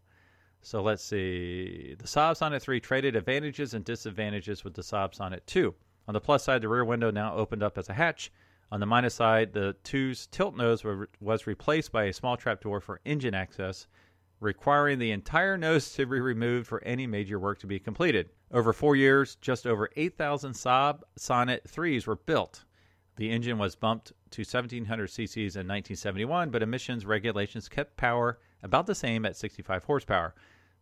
So 0.64 0.80
let's 0.80 1.02
see. 1.02 1.96
The 1.98 2.04
Saab 2.04 2.36
Sonett 2.36 2.62
3 2.62 2.78
traded 2.80 3.16
advantages 3.16 3.74
and 3.74 3.84
disadvantages 3.84 4.62
with 4.62 4.74
the 4.74 4.82
Saab 4.82 5.12
Sonett 5.12 5.46
2. 5.46 5.74
On 6.06 6.14
the 6.14 6.20
plus 6.20 6.44
side, 6.44 6.62
the 6.62 6.68
rear 6.68 6.84
window 6.84 7.10
now 7.10 7.34
opened 7.34 7.62
up 7.62 7.76
as 7.76 7.88
a 7.88 7.94
hatch. 7.94 8.30
On 8.70 8.78
the 8.78 8.86
minus 8.86 9.14
side, 9.14 9.52
the 9.52 9.76
2's 9.84 10.28
tilt 10.28 10.56
nose 10.56 10.84
were, 10.84 11.08
was 11.20 11.46
replaced 11.46 11.90
by 11.90 12.04
a 12.04 12.12
small 12.12 12.36
trapdoor 12.36 12.80
for 12.80 13.00
engine 13.04 13.34
access, 13.34 13.88
requiring 14.40 14.98
the 14.98 15.10
entire 15.10 15.58
nose 15.58 15.92
to 15.94 16.06
be 16.06 16.20
removed 16.20 16.68
for 16.68 16.82
any 16.84 17.06
major 17.06 17.38
work 17.38 17.58
to 17.58 17.66
be 17.66 17.78
completed. 17.78 18.30
Over 18.52 18.72
four 18.72 18.94
years, 18.94 19.34
just 19.36 19.66
over 19.66 19.90
8,000 19.96 20.52
Saab 20.52 21.00
Sonett 21.16 21.64
3s 21.64 22.06
were 22.06 22.16
built. 22.16 22.64
The 23.16 23.30
engine 23.30 23.58
was 23.58 23.76
bumped 23.76 24.12
to 24.30 24.40
1700 24.40 25.08
cc's 25.08 25.56
in 25.56 25.68
1971, 25.68 26.50
but 26.50 26.62
emissions 26.62 27.04
regulations 27.04 27.68
kept 27.68 27.96
power 27.96 28.38
about 28.62 28.86
the 28.86 28.94
same 28.94 29.26
at 29.26 29.36
65 29.36 29.84
horsepower. 29.84 30.34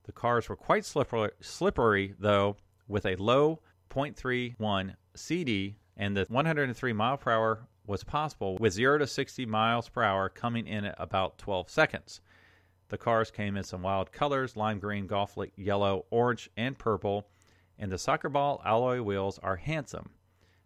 The 0.05 0.13
cars 0.13 0.49
were 0.49 0.57
quite 0.57 0.85
slippery, 0.85 1.31
slippery 1.41 2.15
though, 2.19 2.57
with 2.89 3.07
a 3.07 3.17
low 3.17 3.61
0.31 3.91 4.95
CD, 5.15 5.77
and 5.97 6.17
the 6.17 6.25
103 6.29 6.93
mile 6.93 7.17
per 7.17 7.31
hour 7.31 7.69
was 7.87 8.05
possible 8.05 8.57
with 8.59 8.73
0 8.73 8.99
to 8.99 9.07
60 9.07 9.47
miles 9.47 9.89
per 9.89 10.03
hour 10.03 10.29
coming 10.29 10.67
in 10.67 10.85
at 10.85 10.95
about 10.99 11.39
12 11.39 11.69
seconds. 11.69 12.21
The 12.89 12.99
cars 12.99 13.31
came 13.31 13.57
in 13.57 13.65
some 13.65 13.83
wild 13.83 14.13
colors 14.13 14.57
lime 14.57 14.79
green, 14.79 15.07
golf 15.07 15.37
yellow, 15.57 16.07
orange, 16.11 16.51
and 16.57 16.79
purple, 16.79 17.29
and 17.79 17.91
the 17.91 17.99
soccer 17.99 18.29
ball 18.29 18.61
alloy 18.65 19.01
wheels 19.01 19.39
are 19.39 19.57
handsome. 19.57 20.11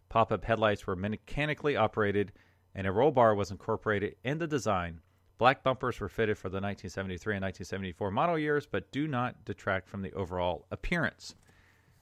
Pop 0.09 0.33
up 0.33 0.45
headlights 0.45 0.87
were 0.87 0.97
mechanically 0.97 1.77
operated, 1.77 2.33
and 2.75 2.87
a 2.87 2.93
roll 2.93 3.11
bar 3.11 3.35
was 3.35 3.51
incorporated 3.51 4.17
in 4.23 4.39
the 4.39 4.47
design. 4.47 5.01
Black 5.45 5.63
bumpers 5.63 6.01
were 6.01 6.09
fitted 6.09 6.39
for 6.39 6.49
the 6.49 6.55
1973 6.55 7.35
and 7.35 7.43
1974 7.43 8.11
model 8.11 8.39
years, 8.39 8.65
but 8.65 8.91
do 8.91 9.07
not 9.07 9.45
detract 9.45 9.91
from 9.91 10.01
the 10.01 10.11
overall 10.15 10.65
appearance. 10.71 11.35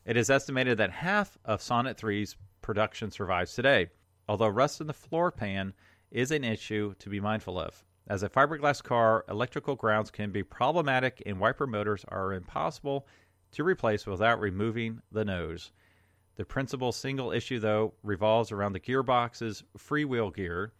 It 0.06 0.16
is 0.16 0.30
estimated 0.30 0.78
that 0.78 0.92
half 0.92 1.36
of 1.44 1.60
Sonett 1.60 1.96
3's 1.96 2.36
production 2.60 3.10
survives 3.10 3.52
today, 3.52 3.88
although 4.28 4.46
rust 4.46 4.80
in 4.80 4.86
the 4.86 4.92
floor 4.92 5.32
pan 5.32 5.74
is 6.12 6.30
an 6.30 6.44
issue 6.44 6.94
to 7.00 7.08
be 7.08 7.18
mindful 7.18 7.58
of. 7.58 7.82
As 8.06 8.22
a 8.22 8.28
fiberglass 8.28 8.80
car, 8.80 9.24
electrical 9.28 9.74
grounds 9.74 10.12
can 10.12 10.30
be 10.30 10.44
problematic 10.44 11.20
and 11.26 11.40
wiper 11.40 11.66
motors 11.66 12.04
are 12.06 12.34
impossible 12.34 13.08
to 13.50 13.64
replace 13.64 14.06
without 14.06 14.38
removing 14.38 15.02
the 15.10 15.24
nose. 15.24 15.72
The 16.36 16.44
principal 16.44 16.92
single 16.92 17.32
issue, 17.32 17.58
though, 17.58 17.94
revolves 18.04 18.52
around 18.52 18.74
the 18.74 18.78
gearbox's 18.78 19.64
freewheel 19.76 20.32
gear, 20.32 20.72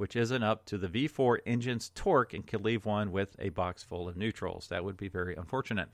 which 0.00 0.16
isn't 0.16 0.42
up 0.42 0.64
to 0.64 0.78
the 0.78 0.88
V4 0.88 1.40
engine's 1.44 1.90
torque 1.90 2.32
and 2.32 2.46
could 2.46 2.64
leave 2.64 2.86
one 2.86 3.12
with 3.12 3.36
a 3.38 3.50
box 3.50 3.82
full 3.82 4.08
of 4.08 4.16
neutrals. 4.16 4.68
That 4.68 4.82
would 4.82 4.96
be 4.96 5.08
very 5.08 5.36
unfortunate. 5.36 5.90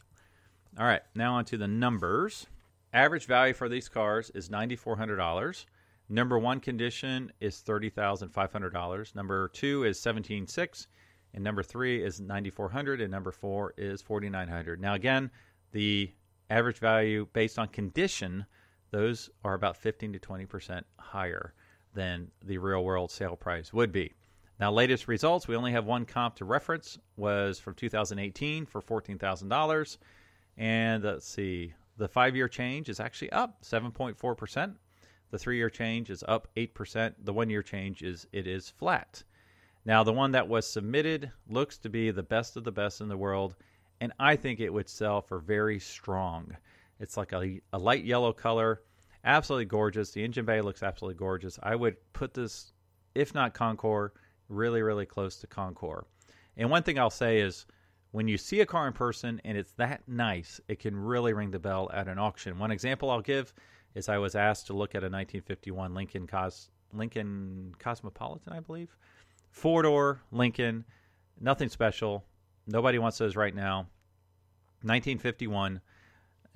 All 0.79 0.87
right, 0.87 1.03
now 1.17 1.35
on 1.35 1.45
to 1.47 1.57
the 1.57 1.67
numbers. 1.67 2.47
Average 2.93 3.27
value 3.27 3.53
for 3.53 3.69
these 3.69 3.89
cars 3.89 4.31
is 4.31 4.49
$9,400. 4.49 5.65
Number 6.09 6.39
one 6.39 6.61
condition 6.61 7.33
is 7.41 7.65
$30,500. 7.67 9.15
Number 9.17 9.49
two 9.49 9.83
is 9.83 9.99
$17,600. 9.99 10.87
And 11.35 11.43
number 11.43 11.65
three 11.65 12.01
is 12.01 12.21
9,400. 12.21 13.01
And 13.01 13.11
number 13.11 13.33
four 13.33 13.75
is 13.77 14.03
4,900. 14.03 14.81
Now, 14.81 14.95
again, 14.95 15.33
the 15.73 16.13
average 16.49 16.79
value 16.79 17.27
based 17.33 17.59
on 17.59 17.67
condition, 17.67 18.47
those 18.93 19.31
are 19.43 19.55
about 19.55 19.77
15 19.77 20.13
to 20.13 20.21
20% 20.21 20.83
higher 20.97 21.55
than 21.97 22.31
the 22.45 22.59
real 22.59 22.85
world 22.85 23.11
sale 23.11 23.35
price 23.35 23.73
would 23.73 23.91
be. 23.91 24.13
Now, 24.61 24.71
latest 24.71 25.09
results, 25.09 25.49
we 25.49 25.57
only 25.57 25.73
have 25.73 25.85
one 25.85 26.05
comp 26.05 26.37
to 26.37 26.45
reference, 26.45 26.99
was 27.17 27.59
from 27.59 27.75
2018 27.75 28.65
for 28.65 28.81
$14,000. 28.81 29.99
And 30.57 31.05
let's 31.05 31.29
see, 31.29 31.75
the 31.97 32.09
five 32.09 32.37
year 32.37 32.49
change 32.49 32.89
is 32.89 33.01
actually 33.01 33.33
up 33.33 33.63
7.4%. 33.63 34.75
The 35.31 35.39
three 35.39 35.57
year 35.57 35.69
change 35.69 36.09
is 36.09 36.25
up 36.29 36.49
8%. 36.57 37.15
The 37.25 37.33
one 37.33 37.51
year 37.51 37.63
change 37.63 38.03
is 38.03 38.27
it 38.33 38.47
is 38.47 38.71
flat. 38.71 39.25
Now, 39.85 40.03
the 40.03 40.13
one 40.13 40.33
that 40.33 40.49
was 40.49 40.67
submitted 40.67 41.31
looks 41.49 41.79
to 41.79 41.89
be 41.89 42.11
the 42.11 42.23
best 42.23 42.57
of 42.57 42.65
the 42.65 42.73
best 42.73 43.01
in 43.01 43.09
the 43.09 43.17
world, 43.17 43.57
and 44.01 44.13
I 44.19 44.37
think 44.37 44.61
it 44.61 44.73
would 44.73 44.89
sell 44.89 45.21
for 45.21 45.39
very 45.39 45.79
strong. 45.79 46.57
It's 46.99 47.17
like 47.17 47.33
a, 47.33 47.61
a 47.73 47.79
light 47.79 48.05
yellow 48.05 48.33
color, 48.33 48.83
absolutely 49.27 49.67
gorgeous. 49.67 50.13
The 50.13 50.25
engine 50.25 50.47
bay 50.47 50.61
looks 50.61 50.83
absolutely 50.83 51.19
gorgeous. 51.19 51.59
I 51.63 51.75
would 51.75 51.97
put 52.13 52.33
this, 52.33 52.73
if 53.15 53.35
not 53.35 53.53
Concours, 53.53 54.13
really, 54.49 54.81
really 54.81 55.07
close 55.07 55.37
to 55.39 55.47
Concours. 55.47 56.07
And 56.57 56.71
one 56.71 56.83
thing 56.83 56.99
I'll 56.99 57.11
say 57.11 57.41
is 57.41 57.67
when 58.13 58.29
you 58.29 58.39
see 58.39 58.61
a 58.61 58.67
car 58.67 58.87
in 58.87 58.95
person 58.95 59.41
and 59.45 59.59
it's 59.59 59.73
that 59.73 60.03
nice, 60.07 60.61
it 60.69 60.79
can 60.79 60.97
really 60.97 61.35
ring 61.35 61.51
the 61.51 61.59
bell 61.59 61.91
at 61.93 62.09
an 62.09 62.19
auction. 62.19 62.59
One 62.59 62.71
example 62.71 63.11
I'll 63.11 63.21
give 63.21 63.53
is 63.95 64.09
I 64.09 64.19
was 64.19 64.35
asked 64.35 64.69
to 64.69 64.73
look 64.73 64.95
at 64.95 65.03
a 65.03 65.11
1951 65.11 65.95
Lincoln 65.95 66.27
Cos- 66.27 66.71
Lincoln 66.93 67.75
Cosmopolitan, 67.79 68.53
I 68.53 68.61
believe, 68.61 68.97
four 69.51 69.83
door 69.83 70.23
Lincoln, 70.31 70.85
nothing 71.41 71.69
special. 71.69 72.25
Nobody 72.67 72.99
wants 72.99 73.19
those 73.19 73.37
right 73.37 73.55
now. 73.55 73.89
1951, 74.83 75.81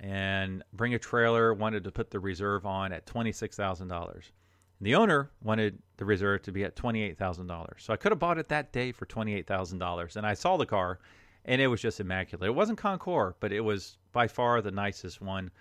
and 0.01 0.63
bring 0.73 0.95
a 0.95 0.99
trailer 0.99 1.53
wanted 1.53 1.83
to 1.83 1.91
put 1.91 2.09
the 2.09 2.19
reserve 2.19 2.65
on 2.65 2.91
at 2.91 3.05
twenty 3.05 3.31
six 3.31 3.55
thousand 3.55 3.87
dollars. 3.87 4.33
The 4.81 4.95
owner 4.95 5.29
wanted 5.43 5.77
the 5.97 6.05
reserve 6.05 6.41
to 6.43 6.51
be 6.51 6.63
at 6.63 6.75
twenty 6.75 7.03
eight 7.03 7.17
thousand 7.17 7.47
dollars. 7.47 7.83
So 7.83 7.93
I 7.93 7.97
could 7.97 8.11
have 8.11 8.19
bought 8.19 8.39
it 8.39 8.49
that 8.49 8.73
day 8.73 8.91
for 8.91 9.05
twenty 9.05 9.35
eight 9.35 9.47
thousand 9.47 9.77
dollars. 9.77 10.17
And 10.17 10.25
I 10.25 10.33
saw 10.33 10.57
the 10.57 10.65
car, 10.65 10.99
and 11.45 11.61
it 11.61 11.67
was 11.67 11.81
just 11.81 11.99
immaculate. 11.99 12.49
It 12.49 12.55
wasn't 12.55 12.79
Concours, 12.79 13.35
but 13.39 13.53
it 13.53 13.61
was 13.61 13.97
by 14.11 14.27
far 14.27 14.61
the 14.61 14.71
nicest 14.71 15.21
one 15.21 15.51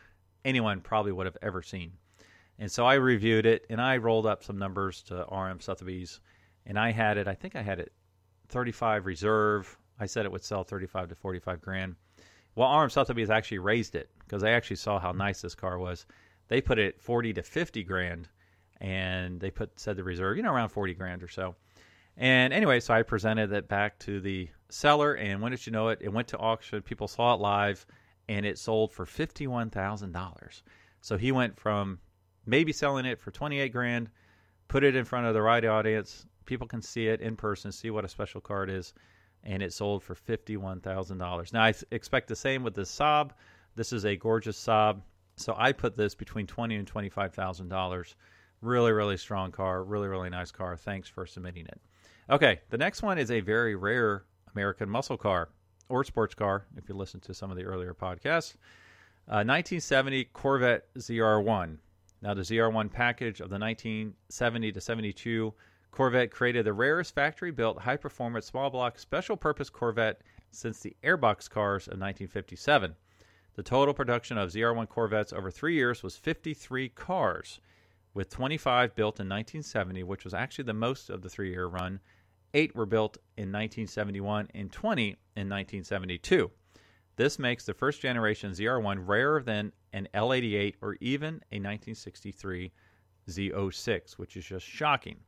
anyone 0.44 0.81
probably 0.81 1.12
would 1.12 1.26
have 1.26 1.37
ever 1.42 1.61
seen. 1.61 1.92
And 2.59 2.72
so 2.72 2.87
I 2.87 2.94
reviewed 2.94 3.44
it, 3.44 3.66
and 3.68 3.81
I 3.81 3.98
rolled 3.98 4.26
up 4.26 4.42
some 4.42 4.59
numbers 4.59 5.03
to 5.05 5.26
RM 5.31 5.61
Sotheby's, 5.61 6.20
and 6.64 6.79
I 6.79 6.92
had 6.92 7.18
it. 7.18 7.29
I 7.29 7.35
think 7.35 7.57
I 7.57 7.62
had 7.62 7.79
it 7.79 7.92
thirty 8.48 8.72
five 8.72 9.05
reserve. 9.05 9.76
I 9.98 10.07
said 10.07 10.24
it 10.24 10.33
would 10.33 10.44
sell 10.44 10.64
thirty 10.64 10.87
five 10.87 11.11
to 11.11 11.14
forty 11.14 11.40
five 11.40 11.61
grand. 11.61 11.96
Well, 12.55 12.79
RM 12.81 12.91
Sotheby's 12.91 13.31
actually 13.31 13.59
raised 13.59 13.95
it 13.95 14.11
because 14.21 14.43
they 14.43 14.53
actually 14.53 14.77
saw 14.77 14.99
how 14.99 15.13
nice 15.13 15.41
this 15.41 15.55
car 15.55 15.79
was. 15.79 16.07
They 16.49 16.61
put 16.61 16.79
it 16.79 17.01
forty 17.01 17.33
to 17.35 17.43
fifty 17.43 17.85
grand 17.85 18.29
and 18.81 19.41
they 19.41 19.51
put 19.51 19.79
said 19.79 19.97
the 19.97 20.05
reserve, 20.05 20.37
you 20.37 20.43
know, 20.43 20.53
around 20.53 20.71
forty 20.71 20.95
grand 20.95 21.23
or 21.23 21.29
so. 21.29 21.55
And 22.17 22.53
anyway, 22.53 22.81
so 22.81 22.93
I 22.93 23.03
presented 23.03 23.53
it 23.53 23.69
back 23.69 23.99
to 24.01 24.21
the 24.21 24.49
seller, 24.69 25.15
and 25.15 25.41
when 25.41 25.53
did 25.53 25.65
you 25.65 25.73
know 25.73 25.89
it? 25.89 26.01
It 26.03 26.13
went 26.13 26.29
to 26.29 26.39
auction. 26.39 26.83
People 26.83 27.09
saw 27.09 27.35
it 27.35 27.41
live, 27.41 27.87
and 28.29 28.45
it 28.45 28.59
sold 28.59 28.93
for 28.93 29.07
fifty-one 29.07 29.71
thousand 29.71 30.13
dollars. 30.13 30.63
So 31.01 31.17
he 31.17 31.33
went 31.33 31.59
from 31.59 31.99
maybe 32.47 32.73
selling 32.73 33.07
it 33.07 33.21
for 33.21 33.31
twenty-eight 33.31 33.73
grand, 33.73 34.11
put 34.69 34.85
it 34.85 34.97
in 34.97 35.05
front 35.05 35.27
of 35.27 35.35
the 35.35 35.43
right 35.43 35.65
audience. 35.65 36.27
People 36.47 36.67
can 36.67 36.83
see 36.83 37.07
it 37.07 37.21
in 37.21 37.37
person, 37.37 37.71
see 37.71 37.91
what 37.91 38.05
a 38.05 38.09
special 38.09 38.41
card 38.41 38.71
is, 38.71 38.93
and 39.44 39.62
it 39.62 39.72
sold 39.72 40.03
for 40.03 40.14
fifty-one 40.14 40.81
thousand 40.81 41.18
dollars. 41.18 41.53
Now 41.53 41.62
I 41.64 41.74
expect 41.90 42.29
the 42.29 42.37
same 42.37 42.62
with 42.62 42.74
the 42.74 42.83
Saab. 42.83 43.31
This 43.76 43.92
is 43.92 44.05
a 44.05 44.16
gorgeous 44.16 44.59
Saab, 44.62 45.00
so 45.37 45.55
I 45.57 45.72
put 45.72 45.96
this 45.96 46.14
between 46.14 46.46
twenty 46.46 46.76
and 46.76 46.87
twenty-five 46.87 47.35
thousand 47.35 47.68
dollars 47.68 48.14
Really, 48.62 48.92
really 48.92 49.16
strong 49.16 49.53
car. 49.53 49.83
Really, 49.83 50.09
really 50.09 50.29
nice 50.29 50.50
car. 50.50 50.76
Thanks 50.76 51.09
for 51.09 51.24
submitting 51.24 51.66
it. 51.66 51.81
Okay, 52.29 52.61
the 52.68 52.76
next 52.76 53.03
one 53.03 53.18
is 53.18 53.31
a 53.31 53.40
very 53.40 53.74
rare 53.74 54.24
American 54.55 54.88
muscle 54.88 55.16
car 55.16 55.48
or 55.88 56.05
sports 56.05 56.35
car, 56.35 56.66
if 56.76 56.88
you 56.88 56.94
listen 56.94 57.20
to 57.20 57.35
some 57.35 57.50
of 57.50 57.57
the 57.57 57.64
earlier 57.64 57.94
podcasts. 57.94 58.57
Uh, 59.26 59.42
1970 59.46 60.24
Corvette 60.26 60.92
ZR1. 60.98 61.79
Now, 62.22 62.35
the 62.35 62.42
ZR1 62.42 62.92
package 62.92 63.40
of 63.40 63.48
the 63.48 63.59
1970 63.59 64.72
to 64.72 64.81
72 64.81 65.55
Corvette 65.90 66.31
created 66.31 66.64
the 66.64 66.72
rarest 66.72 67.14
factory 67.14 67.50
built 67.50 67.81
high 67.81 67.96
performance 67.96 68.46
small 68.46 68.70
block 68.70 68.98
special 68.98 69.37
purpose 69.37 69.68
Corvette 69.68 70.22
since 70.53 70.81
the 70.81 70.96
airbox 71.03 71.50
cars 71.50 71.88
of 71.88 71.98
1957. 71.98 72.94
The 73.55 73.62
total 73.62 73.92
production 73.92 74.38
of 74.38 74.50
ZR1 74.50 74.88
Corvettes 74.88 75.33
over 75.33 75.50
three 75.50 75.74
years 75.74 76.03
was 76.03 76.16
53 76.16 76.88
cars 76.90 77.61
with 78.14 78.31
25 78.31 78.94
built 78.94 79.20
in 79.20 79.29
1970, 79.29 80.03
which 80.05 80.24
was 80.24 80.35
actually 80.35 80.64
the 80.64 80.74
most 80.74 81.11
of 81.11 81.22
the 81.22 81.29
three 81.29 81.50
year 81.50 81.66
run. 81.66 82.00
Eight 82.55 82.74
were 82.74 82.87
built 82.87 83.18
in 83.37 83.53
1971 83.53 84.48
and 84.55 84.72
20 84.72 85.03
in 85.03 85.48
1972. 85.48 86.50
This 87.16 87.38
makes 87.38 87.66
the 87.66 87.74
first 87.74 88.00
generation 88.00 88.53
ZR1 88.53 89.07
rarer 89.07 89.42
than 89.42 89.72
an 89.92 90.09
L88 90.14 90.76
or 90.81 90.96
even 91.00 91.35
a 91.53 91.59
1963 91.59 92.72
Z06, 93.29 94.12
which 94.12 94.37
is 94.37 94.44
just 94.44 94.66
shocking. 94.66 95.18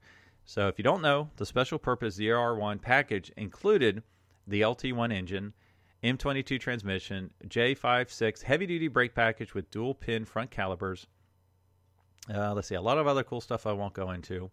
So, 0.44 0.68
if 0.68 0.78
you 0.78 0.82
don't 0.82 1.02
know, 1.02 1.30
the 1.36 1.46
special 1.46 1.78
purpose 1.78 2.18
ZR1 2.18 2.80
package 2.82 3.30
included 3.36 4.02
the 4.46 4.62
LT1 4.62 5.12
engine, 5.12 5.54
M22 6.02 6.58
transmission, 6.58 7.30
J56 7.46 8.42
heavy 8.42 8.66
duty 8.66 8.88
brake 8.88 9.14
package 9.14 9.54
with 9.54 9.70
dual 9.70 9.94
pin 9.94 10.24
front 10.24 10.50
calipers, 10.50 11.06
uh, 12.32 12.54
let's 12.54 12.68
see, 12.68 12.74
a 12.76 12.80
lot 12.80 12.98
of 12.98 13.06
other 13.06 13.24
cool 13.24 13.40
stuff 13.40 13.66
I 13.66 13.72
won't 13.72 13.94
go 13.94 14.10
into. 14.10 14.50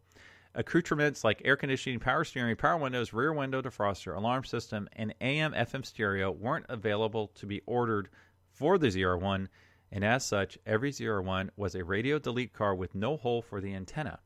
Accoutrements 0.56 1.24
like 1.24 1.42
air 1.46 1.56
conditioning, 1.56 2.00
power 2.00 2.24
steering, 2.24 2.56
power 2.56 2.78
windows, 2.78 3.14
rear 3.14 3.32
window 3.32 3.62
defroster, 3.62 4.16
alarm 4.16 4.44
system, 4.44 4.90
and 4.94 5.14
AM 5.22 5.54
FM 5.54 5.86
stereo 5.86 6.32
weren't 6.32 6.66
available 6.70 7.28
to 7.36 7.46
be 7.46 7.62
ordered 7.68 8.10
for 8.52 8.80
the 8.80 8.88
ZR1, 8.88 9.48
and 9.92 10.04
as 10.04 10.26
such, 10.26 10.58
every 10.66 10.92
ZR1 10.92 11.50
was 11.56 11.76
a 11.76 11.84
radio 11.84 12.18
delete 12.18 12.54
car 12.54 12.74
with 12.74 12.96
no 12.96 13.18
hole 13.18 13.42
for 13.44 13.62
the 13.62 13.74
antenna. 13.74 14.20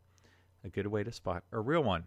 A 0.64 0.70
good 0.70 0.88
way 0.88 1.04
to 1.04 1.12
spot 1.12 1.44
a 1.52 1.60
real 1.60 1.84
one. 1.84 2.06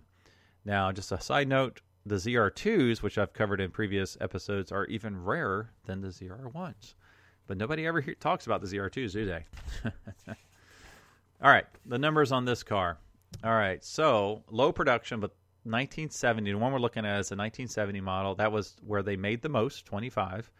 Now, 0.65 0.91
just 0.93 1.13
a 1.13 1.21
side 1.21 1.49
note 1.49 1.81
the 2.07 2.17
ZR2s, 2.17 3.03
which 3.03 3.19
I've 3.19 3.33
covered 3.33 3.61
in 3.61 3.71
previous 3.71 4.17
episodes, 4.21 4.71
are 4.71 4.87
even 4.87 5.25
rarer 5.25 5.71
than 5.87 6.01
the 6.01 6.09
ZR1s. 6.09 6.95
But 7.47 7.59
nobody 7.59 7.87
ever 7.87 8.01
talks 8.03 8.47
about 8.47 8.61
the 8.61 8.69
ZR2s, 8.69 9.13
do 9.13 9.27
they? 9.27 9.45
All 11.43 11.51
right, 11.51 11.67
the 11.85 11.99
numbers 11.99 12.33
on 12.33 12.45
this 12.45 12.63
car. 12.63 12.99
All 13.45 13.53
right, 13.53 13.85
so 13.85 14.43
low 14.51 14.73
production, 14.73 15.21
but 15.21 15.33
1970. 15.65 16.53
The 16.53 16.59
one 16.59 16.73
we're 16.73 16.79
looking 16.79 17.05
at 17.05 17.21
is 17.21 17.33
a 17.33 17.37
1970 17.37 18.01
model. 18.01 18.35
That 18.37 18.53
was 18.53 18.77
where 18.87 19.03
they 19.03 19.17
made 19.17 19.43
the 19.43 19.49
most, 19.49 19.85
25. 19.85 20.51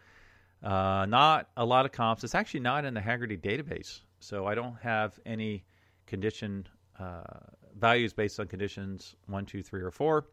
Uh, 0.61 1.05
not 1.07 1.49
a 1.55 1.65
lot 1.65 1.85
of 1.85 1.91
comps. 1.91 2.23
It's 2.23 2.35
actually 2.35 2.59
not 2.59 2.83
in 2.83 2.93
the 2.93 2.99
Hagerty 2.99 3.39
database, 3.39 4.01
so 4.19 4.45
I 4.45 4.55
don't 4.55 4.75
have 4.81 5.17
any 5.25 5.63
condition 6.07 6.67
uh, 6.99 7.21
values 7.79 8.13
based 8.13 8.39
on 8.39 8.47
conditions 8.47 9.15
one, 9.27 9.45
two, 9.45 9.63
three, 9.63 9.81
or 9.81 9.91
four. 9.91 10.27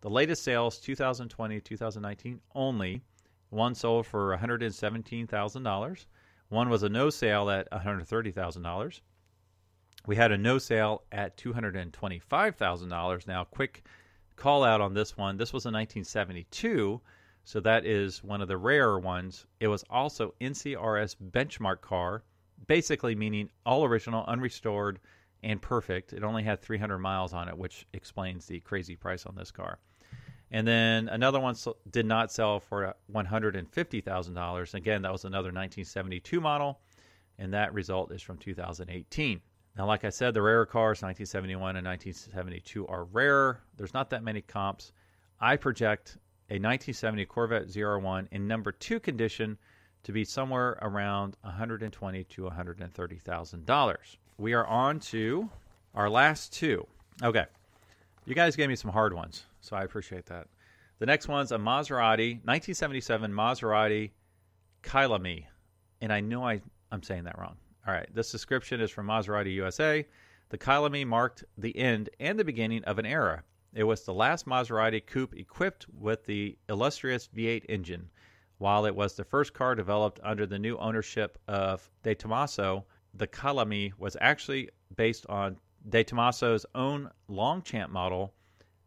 The 0.00 0.10
latest 0.10 0.42
sales, 0.42 0.78
2020, 0.78 1.60
2019 1.60 2.40
only. 2.54 3.02
One 3.50 3.74
sold 3.74 4.06
for 4.06 4.36
$117,000. 4.36 6.06
One 6.48 6.68
was 6.68 6.82
a 6.82 6.88
no 6.88 7.10
sale 7.10 7.50
at 7.50 7.70
$130,000. 7.70 9.00
We 10.06 10.16
had 10.16 10.32
a 10.32 10.38
no 10.38 10.58
sale 10.58 11.04
at 11.12 11.36
$225,000. 11.36 13.26
Now, 13.26 13.44
quick 13.44 13.84
call 14.36 14.64
out 14.64 14.80
on 14.80 14.94
this 14.94 15.16
one. 15.16 15.36
This 15.36 15.52
was 15.52 15.66
a 15.66 15.68
1972, 15.68 17.00
so 17.44 17.60
that 17.60 17.86
is 17.86 18.24
one 18.24 18.42
of 18.42 18.48
the 18.48 18.56
rarer 18.56 18.98
ones. 18.98 19.46
It 19.60 19.68
was 19.68 19.84
also 19.88 20.34
NCRS 20.40 21.16
benchmark 21.30 21.80
car, 21.80 22.24
basically 22.66 23.14
meaning 23.14 23.50
all 23.64 23.84
original, 23.84 24.24
unrestored, 24.26 24.98
and 25.42 25.60
perfect. 25.60 26.12
It 26.12 26.22
only 26.22 26.42
had 26.42 26.60
300 26.60 26.98
miles 26.98 27.32
on 27.32 27.48
it, 27.48 27.56
which 27.56 27.86
explains 27.92 28.46
the 28.46 28.60
crazy 28.60 28.96
price 28.96 29.26
on 29.26 29.34
this 29.34 29.50
car. 29.50 29.78
And 30.50 30.66
then 30.66 31.08
another 31.08 31.40
one 31.40 31.56
did 31.90 32.04
not 32.06 32.30
sell 32.30 32.60
for 32.60 32.94
$150,000. 33.12 34.74
Again, 34.74 35.02
that 35.02 35.12
was 35.12 35.24
another 35.24 35.46
1972 35.46 36.40
model, 36.40 36.80
and 37.38 37.54
that 37.54 37.72
result 37.72 38.12
is 38.12 38.20
from 38.20 38.36
2018. 38.36 39.40
Now, 39.76 39.86
like 39.86 40.04
I 40.04 40.10
said, 40.10 40.34
the 40.34 40.42
rarer 40.42 40.66
cars, 40.66 41.00
1971 41.00 41.76
and 41.76 41.86
1972, 41.86 42.86
are 42.86 43.04
rare. 43.04 43.60
There's 43.76 43.94
not 43.94 44.10
that 44.10 44.22
many 44.22 44.42
comps. 44.42 44.92
I 45.40 45.56
project 45.56 46.18
a 46.50 46.60
1970 46.60 47.24
Corvette 47.24 47.68
ZR1 47.68 48.28
in 48.30 48.46
number 48.46 48.72
two 48.72 49.00
condition 49.00 49.56
to 50.02 50.12
be 50.12 50.24
somewhere 50.24 50.78
around 50.82 51.38
120 51.40 52.24
to 52.24 52.42
130 52.44 53.16
thousand 53.16 53.64
dollars. 53.64 54.18
We 54.38 54.54
are 54.54 54.66
on 54.66 55.00
to 55.00 55.50
our 55.94 56.08
last 56.08 56.52
two. 56.52 56.86
Okay, 57.22 57.44
you 58.24 58.34
guys 58.34 58.56
gave 58.56 58.68
me 58.68 58.76
some 58.76 58.90
hard 58.90 59.12
ones, 59.12 59.44
so 59.60 59.76
I 59.76 59.84
appreciate 59.84 60.26
that. 60.26 60.48
The 60.98 61.06
next 61.06 61.28
one's 61.28 61.52
a 61.52 61.58
Maserati 61.58 62.34
1977 62.44 63.32
Maserati 63.32 64.10
Kyalami, 64.82 65.44
and 66.00 66.12
I 66.12 66.20
know 66.20 66.46
I 66.46 66.60
I'm 66.90 67.02
saying 67.02 67.24
that 67.24 67.38
wrong. 67.38 67.56
All 67.86 67.92
right, 67.92 68.08
this 68.14 68.30
description 68.30 68.80
is 68.80 68.90
from 68.90 69.06
Maserati 69.06 69.52
USA. 69.54 70.06
The 70.50 70.58
Kyalami 70.58 71.06
marked 71.06 71.44
the 71.58 71.76
end 71.76 72.10
and 72.20 72.38
the 72.38 72.44
beginning 72.44 72.84
of 72.84 72.98
an 72.98 73.06
era. 73.06 73.42
It 73.74 73.84
was 73.84 74.04
the 74.04 74.14
last 74.14 74.46
Maserati 74.46 75.04
coupe 75.04 75.34
equipped 75.34 75.86
with 75.98 76.24
the 76.26 76.56
illustrious 76.68 77.28
V8 77.34 77.64
engine. 77.68 78.10
While 78.58 78.86
it 78.86 78.94
was 78.94 79.14
the 79.14 79.24
first 79.24 79.54
car 79.54 79.74
developed 79.74 80.20
under 80.22 80.46
the 80.46 80.58
new 80.58 80.76
ownership 80.76 81.38
of 81.48 81.90
De 82.02 82.14
Tomaso, 82.14 82.84
the 83.14 83.26
Kyalami 83.26 83.92
was 83.98 84.16
actually 84.20 84.70
based 84.96 85.26
on 85.28 85.58
De 85.88 86.02
Tomaso's 86.02 86.64
own 86.74 87.10
Longchamp 87.28 87.90
model, 87.90 88.32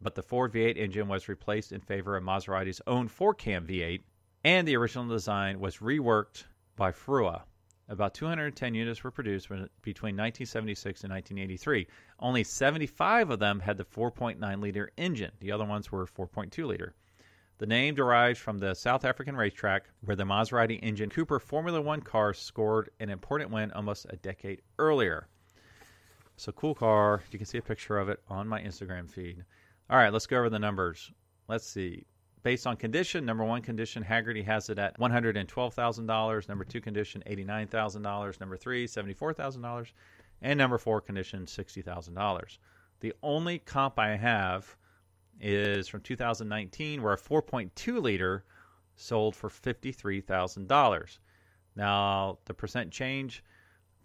but 0.01 0.15
the 0.15 0.23
Ford 0.23 0.51
V8 0.51 0.77
engine 0.77 1.07
was 1.07 1.29
replaced 1.29 1.71
in 1.71 1.81
favor 1.81 2.17
of 2.17 2.23
Maserati's 2.23 2.81
own 2.87 3.07
four 3.07 3.33
cam 3.33 3.67
V8, 3.67 4.01
and 4.43 4.67
the 4.67 4.75
original 4.77 5.07
design 5.07 5.59
was 5.59 5.77
reworked 5.77 6.45
by 6.75 6.91
Frua. 6.91 7.43
About 7.87 8.15
210 8.15 8.73
units 8.73 9.03
were 9.03 9.11
produced 9.11 9.47
between 9.47 10.15
1976 10.15 11.03
and 11.03 11.13
1983. 11.13 11.87
Only 12.19 12.43
75 12.43 13.29
of 13.29 13.39
them 13.39 13.59
had 13.59 13.77
the 13.77 13.85
4.9 13.85 14.59
liter 14.59 14.89
engine, 14.97 15.31
the 15.39 15.51
other 15.51 15.65
ones 15.65 15.91
were 15.91 16.07
4.2 16.07 16.65
liter. 16.65 16.95
The 17.57 17.65
name 17.65 17.95
derives 17.95 18.37
from 18.37 18.59
the 18.59 18.73
South 18.73 19.05
African 19.05 19.37
racetrack 19.37 19.85
where 20.01 20.17
the 20.17 20.25
Maserati 20.25 20.77
engine 20.83 21.09
Cooper 21.09 21.39
Formula 21.39 21.79
One 21.79 22.01
car 22.01 22.33
scored 22.33 22.89
an 22.99 23.09
important 23.09 23.49
win 23.49 23.71
almost 23.71 24.07
a 24.09 24.17
decade 24.17 24.61
earlier. 24.77 25.29
So, 26.35 26.51
cool 26.51 26.75
car. 26.75 27.23
You 27.31 27.39
can 27.39 27.45
see 27.45 27.57
a 27.57 27.61
picture 27.61 27.97
of 27.97 28.09
it 28.09 28.19
on 28.27 28.49
my 28.49 28.61
Instagram 28.61 29.09
feed. 29.09 29.45
All 29.89 29.95
right, 29.97 30.11
let's 30.11 30.27
go 30.27 30.39
over 30.39 30.49
the 30.49 30.59
numbers. 30.59 31.13
Let's 31.47 31.65
see. 31.65 32.05
Based 32.43 32.67
on 32.67 32.75
condition, 32.75 33.25
number 33.25 33.45
one 33.45 33.61
condition, 33.61 34.03
Hagerty 34.03 34.43
has 34.43 34.69
it 34.69 34.77
at 34.77 34.99
$112,000. 34.99 36.49
Number 36.49 36.65
two 36.65 36.81
condition, 36.81 37.23
$89,000. 37.25 38.39
Number 38.41 38.57
three, 38.57 38.85
$74,000. 38.85 39.93
And 40.41 40.57
number 40.57 40.77
four 40.77 40.99
condition, 40.99 41.45
$60,000. 41.45 42.57
The 42.99 43.13
only 43.23 43.59
comp 43.59 43.97
I 43.97 44.17
have 44.17 44.75
is 45.39 45.87
from 45.87 46.01
2019, 46.01 47.01
where 47.01 47.13
a 47.13 47.17
4.2 47.17 48.01
liter 48.01 48.45
sold 48.95 49.35
for 49.35 49.49
$53,000. 49.49 51.17
Now, 51.75 52.39
the 52.45 52.53
percent 52.53 52.91
change, 52.91 53.43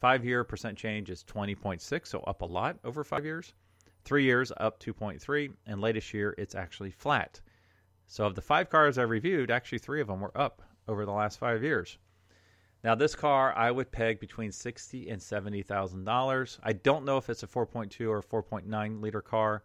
five 0.01 0.25
year 0.25 0.43
percent 0.43 0.77
change 0.77 1.11
is 1.11 1.25
20.6, 1.25 2.07
so 2.07 2.21
up 2.21 2.43
a 2.43 2.47
lot 2.47 2.79
over 2.85 3.05
five 3.05 3.25
years. 3.25 3.55
Three 4.05 4.25
years 4.25 4.51
up 4.57 4.81
2.3, 4.81 5.53
and 5.67 5.81
latest 5.81 6.13
year 6.13 6.35
it's 6.39 6.55
actually 6.55 6.91
flat. 6.91 7.41
So, 8.07 8.27
of 8.27 8.35
the 8.35 8.43
five 8.43 8.71
cars 8.71 8.99
I 8.99 9.03
reviewed, 9.03 9.51
actually 9.51 9.79
three 9.79 10.01
of 10.01 10.09
them 10.09 10.21
were 10.21 10.37
up 10.37 10.63
over 10.89 11.05
the 11.05 11.13
last 11.13 11.39
five 11.39 11.63
years. 11.63 11.99
Now, 12.83 12.95
this 12.95 13.15
car 13.15 13.55
I 13.55 13.71
would 13.71 13.93
peg 13.93 14.19
between 14.19 14.51
sixty 14.51 15.11
and 15.11 15.23
seventy 15.23 15.63
thousand 15.63 16.05
dollars. 16.05 16.59
I 16.63 16.73
don't 16.73 17.05
know 17.05 17.19
if 17.19 17.29
it's 17.31 17.43
a 17.43 17.47
4.2 17.47 18.09
or 18.09 18.23
4.9 18.23 19.01
liter 19.01 19.21
car. 19.21 19.63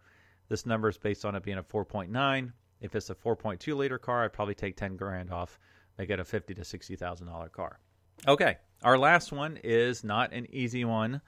This 0.48 0.66
number 0.66 0.88
is 0.88 0.98
based 0.98 1.24
on 1.24 1.34
it 1.34 1.42
being 1.42 1.58
a 1.58 1.62
4.9. 1.62 2.52
If 2.80 2.94
it's 2.94 3.10
a 3.10 3.14
4.2 3.14 3.76
liter 3.76 3.98
car, 3.98 4.24
I'd 4.24 4.32
probably 4.32 4.54
take 4.54 4.76
10 4.76 4.96
grand 4.96 5.30
off, 5.30 5.58
make 5.98 6.10
it 6.10 6.20
a 6.20 6.24
fifty 6.24 6.54
to 6.54 6.64
sixty 6.64 6.94
thousand 6.94 7.28
dollar 7.28 7.48
car. 7.48 7.80
Okay, 8.28 8.58
our 8.82 8.98
last 8.98 9.32
one 9.32 9.58
is 9.62 10.04
not 10.04 10.32
an 10.32 10.46
easy 10.50 10.84
one. 10.84 11.20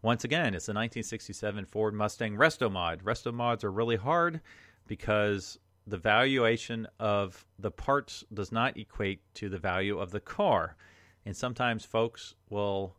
Once 0.00 0.24
again, 0.24 0.54
it's 0.54 0.68
a 0.68 0.74
1967 0.74 1.64
Ford 1.66 1.94
Mustang 1.94 2.36
Resto 2.36 2.70
Mod. 2.70 3.04
Resto 3.04 3.32
Mods 3.32 3.62
are 3.62 3.70
really 3.70 3.96
hard 3.96 4.40
because 4.86 5.58
the 5.86 5.98
valuation 5.98 6.86
of 6.98 7.46
the 7.58 7.70
parts 7.70 8.24
does 8.32 8.52
not 8.52 8.76
equate 8.76 9.22
to 9.34 9.48
the 9.48 9.58
value 9.58 9.98
of 9.98 10.10
the 10.10 10.20
car. 10.20 10.76
And 11.24 11.36
sometimes 11.36 11.84
folks 11.84 12.34
will 12.50 12.96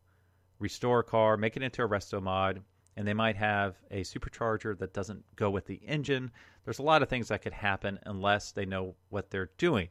restore 0.60 1.00
a 1.00 1.04
car, 1.04 1.36
make 1.36 1.58
it 1.58 1.64
into 1.64 1.84
a 1.84 1.88
resto 1.88 2.22
mod, 2.22 2.62
and 2.96 3.08
they 3.08 3.14
might 3.14 3.36
have 3.36 3.76
a 3.92 4.02
supercharger 4.02 4.78
that 4.78 4.94
doesn't 4.94 5.24
go 5.36 5.50
with 5.50 5.66
the 5.66 5.82
engine. 5.88 6.32
There's 6.64 6.80
a 6.80 6.84
lot 6.84 7.02
of 7.02 7.10
things 7.10 7.28
that 7.28 7.42
could 7.42 7.54
happen 7.54 8.00
unless 8.06 8.52
they 8.52 8.66
know 8.66 8.96
what 9.10 9.30
they're 9.30 9.52
doing. 9.58 9.90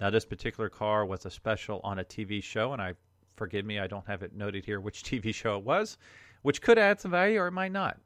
Now, 0.00 0.10
this 0.10 0.24
particular 0.24 0.68
car 0.68 1.06
was 1.06 1.24
a 1.26 1.30
special 1.30 1.80
on 1.84 2.00
a 2.00 2.04
TV 2.04 2.42
show, 2.42 2.72
and 2.72 2.82
I 2.82 2.94
forgive 3.36 3.64
me, 3.64 3.78
I 3.78 3.86
don't 3.86 4.06
have 4.06 4.22
it 4.22 4.34
noted 4.34 4.64
here 4.64 4.80
which 4.80 5.02
TV 5.04 5.34
show 5.34 5.56
it 5.56 5.64
was, 5.64 5.96
which 6.42 6.60
could 6.60 6.78
add 6.78 7.00
some 7.00 7.10
value 7.10 7.38
or 7.38 7.46
it 7.46 7.52
might 7.52 7.72
not. 7.72 7.98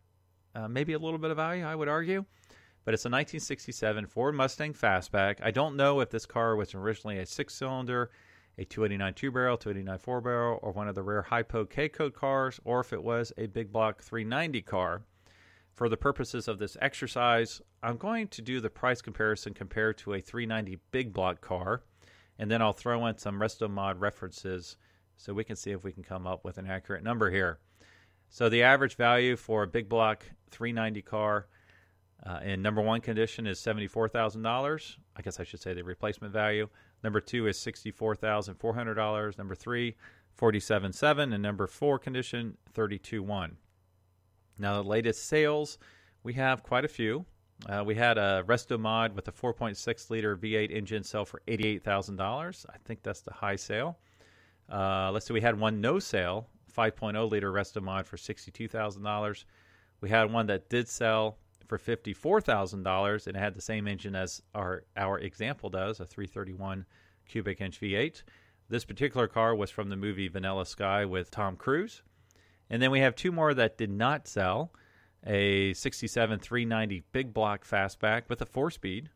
Uh, 0.54 0.68
maybe 0.68 0.94
a 0.94 0.98
little 0.98 1.18
bit 1.18 1.30
of 1.30 1.36
value, 1.36 1.64
I 1.64 1.74
would 1.74 1.88
argue. 1.88 2.24
But 2.84 2.94
it's 2.94 3.04
a 3.04 3.08
1967 3.08 4.06
Ford 4.06 4.34
Mustang 4.34 4.72
Fastback. 4.72 5.38
I 5.42 5.50
don't 5.50 5.76
know 5.76 6.00
if 6.00 6.08
this 6.08 6.24
car 6.24 6.54
was 6.54 6.72
originally 6.74 7.18
a 7.18 7.26
six 7.26 7.54
cylinder 7.54 8.10
a 8.58 8.64
289 8.64 9.14
two 9.14 9.30
barrel, 9.30 9.56
289 9.56 9.98
four 9.98 10.20
barrel, 10.20 10.58
or 10.62 10.72
one 10.72 10.88
of 10.88 10.94
the 10.94 11.02
rare 11.02 11.22
Hi-Po 11.22 11.66
K 11.66 11.88
code 11.88 12.14
cars, 12.14 12.58
or 12.64 12.80
if 12.80 12.92
it 12.92 13.02
was 13.02 13.32
a 13.36 13.46
big 13.46 13.72
block 13.72 14.02
390 14.02 14.62
car. 14.62 15.02
For 15.74 15.90
the 15.90 15.96
purposes 15.96 16.48
of 16.48 16.58
this 16.58 16.76
exercise, 16.80 17.60
I'm 17.82 17.98
going 17.98 18.28
to 18.28 18.40
do 18.40 18.60
the 18.60 18.70
price 18.70 19.02
comparison 19.02 19.52
compared 19.52 19.98
to 19.98 20.14
a 20.14 20.20
390 20.20 20.78
big 20.90 21.12
block 21.12 21.42
car, 21.42 21.82
and 22.38 22.50
then 22.50 22.62
I'll 22.62 22.72
throw 22.72 23.04
in 23.06 23.18
some 23.18 23.38
resto 23.38 23.68
mod 23.68 24.00
references 24.00 24.76
so 25.16 25.34
we 25.34 25.44
can 25.44 25.56
see 25.56 25.72
if 25.72 25.84
we 25.84 25.92
can 25.92 26.02
come 26.02 26.26
up 26.26 26.44
with 26.44 26.56
an 26.56 26.66
accurate 26.66 27.04
number 27.04 27.30
here. 27.30 27.58
So 28.28 28.48
the 28.48 28.62
average 28.62 28.96
value 28.96 29.36
for 29.36 29.62
a 29.62 29.66
big 29.66 29.88
block 29.88 30.24
390 30.50 31.02
car 31.02 31.46
uh, 32.24 32.40
in 32.42 32.62
number 32.62 32.80
one 32.80 33.00
condition 33.00 33.46
is 33.46 33.60
$74,000. 33.60 34.96
I 35.16 35.22
guess 35.22 35.38
I 35.38 35.44
should 35.44 35.60
say 35.60 35.74
the 35.74 35.84
replacement 35.84 36.32
value. 36.32 36.68
Number 37.02 37.20
two 37.20 37.46
is 37.46 37.58
$64,400. 37.58 39.38
Number 39.38 39.54
three, 39.54 39.96
47.7 40.38 41.32
and 41.32 41.42
number 41.42 41.66
four 41.66 41.98
condition 41.98 42.56
32.1. 42.74 43.52
Now 44.58 44.82
the 44.82 44.88
latest 44.88 45.26
sales, 45.26 45.78
we 46.22 46.34
have 46.34 46.62
quite 46.62 46.84
a 46.84 46.88
few. 46.88 47.24
Uh, 47.68 47.82
we 47.86 47.94
had 47.94 48.18
a 48.18 48.44
Resto 48.46 48.78
Mod 48.78 49.14
with 49.14 49.28
a 49.28 49.32
4.6 49.32 50.10
liter 50.10 50.36
V8 50.36 50.70
engine 50.70 51.02
sell 51.02 51.24
for 51.24 51.40
$88,000. 51.46 52.66
I 52.68 52.76
think 52.84 53.02
that's 53.02 53.22
the 53.22 53.32
high 53.32 53.56
sale. 53.56 53.98
Uh, 54.70 55.10
let's 55.12 55.26
see, 55.26 55.32
we 55.32 55.40
had 55.40 55.58
one 55.58 55.80
no 55.80 55.98
sale, 55.98 56.48
5.0 56.76 57.30
liter 57.30 57.52
Resto 57.52 57.82
Mod 57.82 58.06
for 58.06 58.16
$62,000. 58.16 59.44
We 60.00 60.10
had 60.10 60.30
one 60.30 60.46
that 60.46 60.68
did 60.68 60.88
sell 60.88 61.38
for 61.66 61.78
$54,000 61.78 63.26
and 63.26 63.36
it 63.36 63.38
had 63.38 63.54
the 63.54 63.60
same 63.60 63.86
engine 63.86 64.14
as 64.14 64.42
our 64.54 64.84
our 64.96 65.18
example 65.18 65.70
does, 65.70 66.00
a 66.00 66.06
331 66.06 66.86
cubic 67.28 67.60
inch 67.60 67.80
V8. 67.80 68.22
This 68.68 68.84
particular 68.84 69.28
car 69.28 69.54
was 69.54 69.70
from 69.70 69.88
the 69.88 69.96
movie 69.96 70.28
Vanilla 70.28 70.66
Sky 70.66 71.04
with 71.04 71.30
Tom 71.30 71.56
Cruise. 71.56 72.02
And 72.68 72.82
then 72.82 72.90
we 72.90 73.00
have 73.00 73.14
two 73.14 73.30
more 73.30 73.54
that 73.54 73.78
did 73.78 73.90
not 73.90 74.26
sell. 74.26 74.72
A 75.24 75.72
67 75.74 76.38
390 76.38 77.04
big 77.12 77.32
block 77.32 77.66
fastback 77.66 78.28
with 78.28 78.42
a 78.42 78.46
4-speed. 78.46 79.10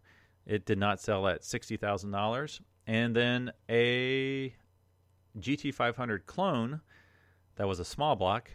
It 0.47 0.65
did 0.65 0.79
not 0.79 1.01
sell 1.01 1.27
at 1.27 1.43
$60,000. 1.43 2.61
And 2.87 3.15
then 3.15 3.53
a 3.69 4.55
GT500 5.39 6.27
clone 6.27 6.81
that 7.57 7.69
was 7.69 7.79
a 7.79 7.85
small 7.85 8.17
block 8.17 8.51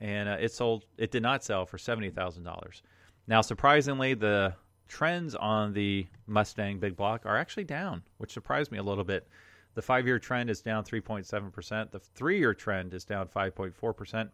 and 0.00 0.28
uh, 0.28 0.36
it 0.40 0.52
sold 0.52 0.84
it 0.96 1.10
did 1.10 1.22
not 1.22 1.44
sell 1.44 1.66
for 1.66 1.76
$70,000. 1.76 2.82
Now, 3.28 3.42
surprisingly, 3.42 4.14
the 4.14 4.54
trends 4.88 5.34
on 5.34 5.74
the 5.74 6.06
Mustang 6.26 6.78
Big 6.78 6.96
Block 6.96 7.26
are 7.26 7.36
actually 7.36 7.64
down, 7.64 8.02
which 8.16 8.32
surprised 8.32 8.72
me 8.72 8.78
a 8.78 8.82
little 8.82 9.04
bit. 9.04 9.28
The 9.74 9.82
five 9.82 10.06
year 10.06 10.18
trend 10.18 10.48
is 10.48 10.62
down 10.62 10.82
3.7%, 10.82 11.90
the 11.90 11.98
three 11.98 12.38
year 12.38 12.54
trend 12.54 12.94
is 12.94 13.04
down 13.04 13.28
5.4%, 13.28 14.30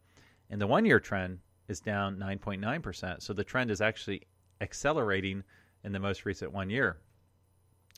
and 0.48 0.60
the 0.60 0.66
one 0.68 0.84
year 0.84 1.00
trend 1.00 1.40
is 1.66 1.80
down 1.80 2.16
9.9%. 2.18 3.20
So 3.20 3.32
the 3.32 3.42
trend 3.42 3.72
is 3.72 3.80
actually 3.80 4.22
accelerating 4.60 5.42
in 5.82 5.90
the 5.90 5.98
most 5.98 6.24
recent 6.24 6.52
one 6.52 6.70
year. 6.70 6.98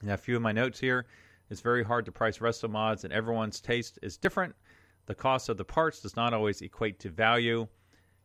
Now, 0.02 0.14
a 0.14 0.16
few 0.16 0.36
of 0.36 0.42
my 0.42 0.52
notes 0.52 0.80
here. 0.80 1.06
It's 1.50 1.60
very 1.60 1.84
hard 1.84 2.06
to 2.06 2.12
price 2.12 2.38
resto 2.38 2.70
mods, 2.70 3.04
and 3.04 3.12
everyone's 3.12 3.60
taste 3.60 3.98
is 4.02 4.16
different. 4.16 4.54
The 5.04 5.14
cost 5.14 5.50
of 5.50 5.58
the 5.58 5.64
parts 5.64 6.00
does 6.00 6.16
not 6.16 6.32
always 6.32 6.62
equate 6.62 6.98
to 7.00 7.10
value. 7.10 7.68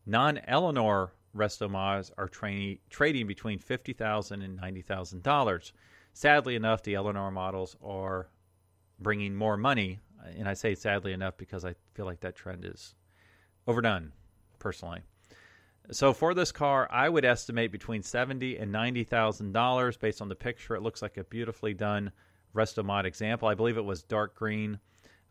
Non 0.05 0.39
Eleanor 0.47 1.11
resto 1.35 1.69
mods 1.69 2.11
are 2.17 2.27
tra- 2.27 2.75
trading 2.89 3.27
between 3.27 3.59
$50,000 3.59 4.43
and 4.43 4.59
$90,000. 4.59 5.71
Sadly 6.13 6.55
enough, 6.55 6.83
the 6.83 6.95
Eleanor 6.95 7.31
models 7.31 7.75
are 7.83 8.29
bringing 8.99 9.35
more 9.35 9.57
money. 9.57 9.99
And 10.37 10.47
I 10.47 10.53
say 10.53 10.75
sadly 10.75 11.13
enough 11.13 11.37
because 11.37 11.65
I 11.65 11.75
feel 11.93 12.05
like 12.05 12.19
that 12.21 12.35
trend 12.35 12.65
is 12.65 12.95
overdone, 13.67 14.11
personally. 14.59 15.01
So 15.89 16.13
for 16.13 16.33
this 16.33 16.51
car, 16.51 16.87
I 16.91 17.09
would 17.09 17.25
estimate 17.25 17.71
between 17.71 18.03
seventy 18.03 18.55
and 18.57 18.71
ninety 18.71 19.03
thousand 19.03 19.51
dollars 19.51 19.97
based 19.97 20.21
on 20.21 20.29
the 20.29 20.35
picture. 20.35 20.75
It 20.75 20.83
looks 20.83 21.01
like 21.01 21.17
a 21.17 21.23
beautifully 21.23 21.73
done 21.73 22.11
resto 22.55 22.85
mod 22.85 23.05
example. 23.05 23.47
I 23.47 23.55
believe 23.55 23.77
it 23.77 23.85
was 23.85 24.03
dark 24.03 24.35
green. 24.35 24.79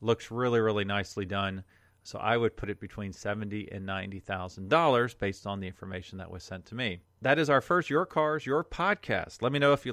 Looks 0.00 0.30
really, 0.30 0.60
really 0.60 0.84
nicely 0.84 1.24
done. 1.24 1.62
So 2.02 2.18
I 2.18 2.36
would 2.36 2.56
put 2.56 2.70
it 2.70 2.80
between 2.80 3.12
seventy 3.12 3.70
and 3.70 3.84
ninety 3.84 4.20
thousand 4.20 4.68
dollars 4.68 5.14
based 5.14 5.46
on 5.46 5.60
the 5.60 5.66
information 5.66 6.18
that 6.18 6.30
was 6.30 6.42
sent 6.42 6.66
to 6.66 6.74
me. 6.74 7.00
That 7.22 7.38
is 7.38 7.50
our 7.50 7.60
first 7.60 7.90
Your 7.90 8.06
Cars, 8.06 8.46
Your 8.46 8.64
Podcast. 8.64 9.42
Let 9.42 9.52
me 9.52 9.58
know 9.58 9.74
if 9.74 9.84
you 9.84 9.92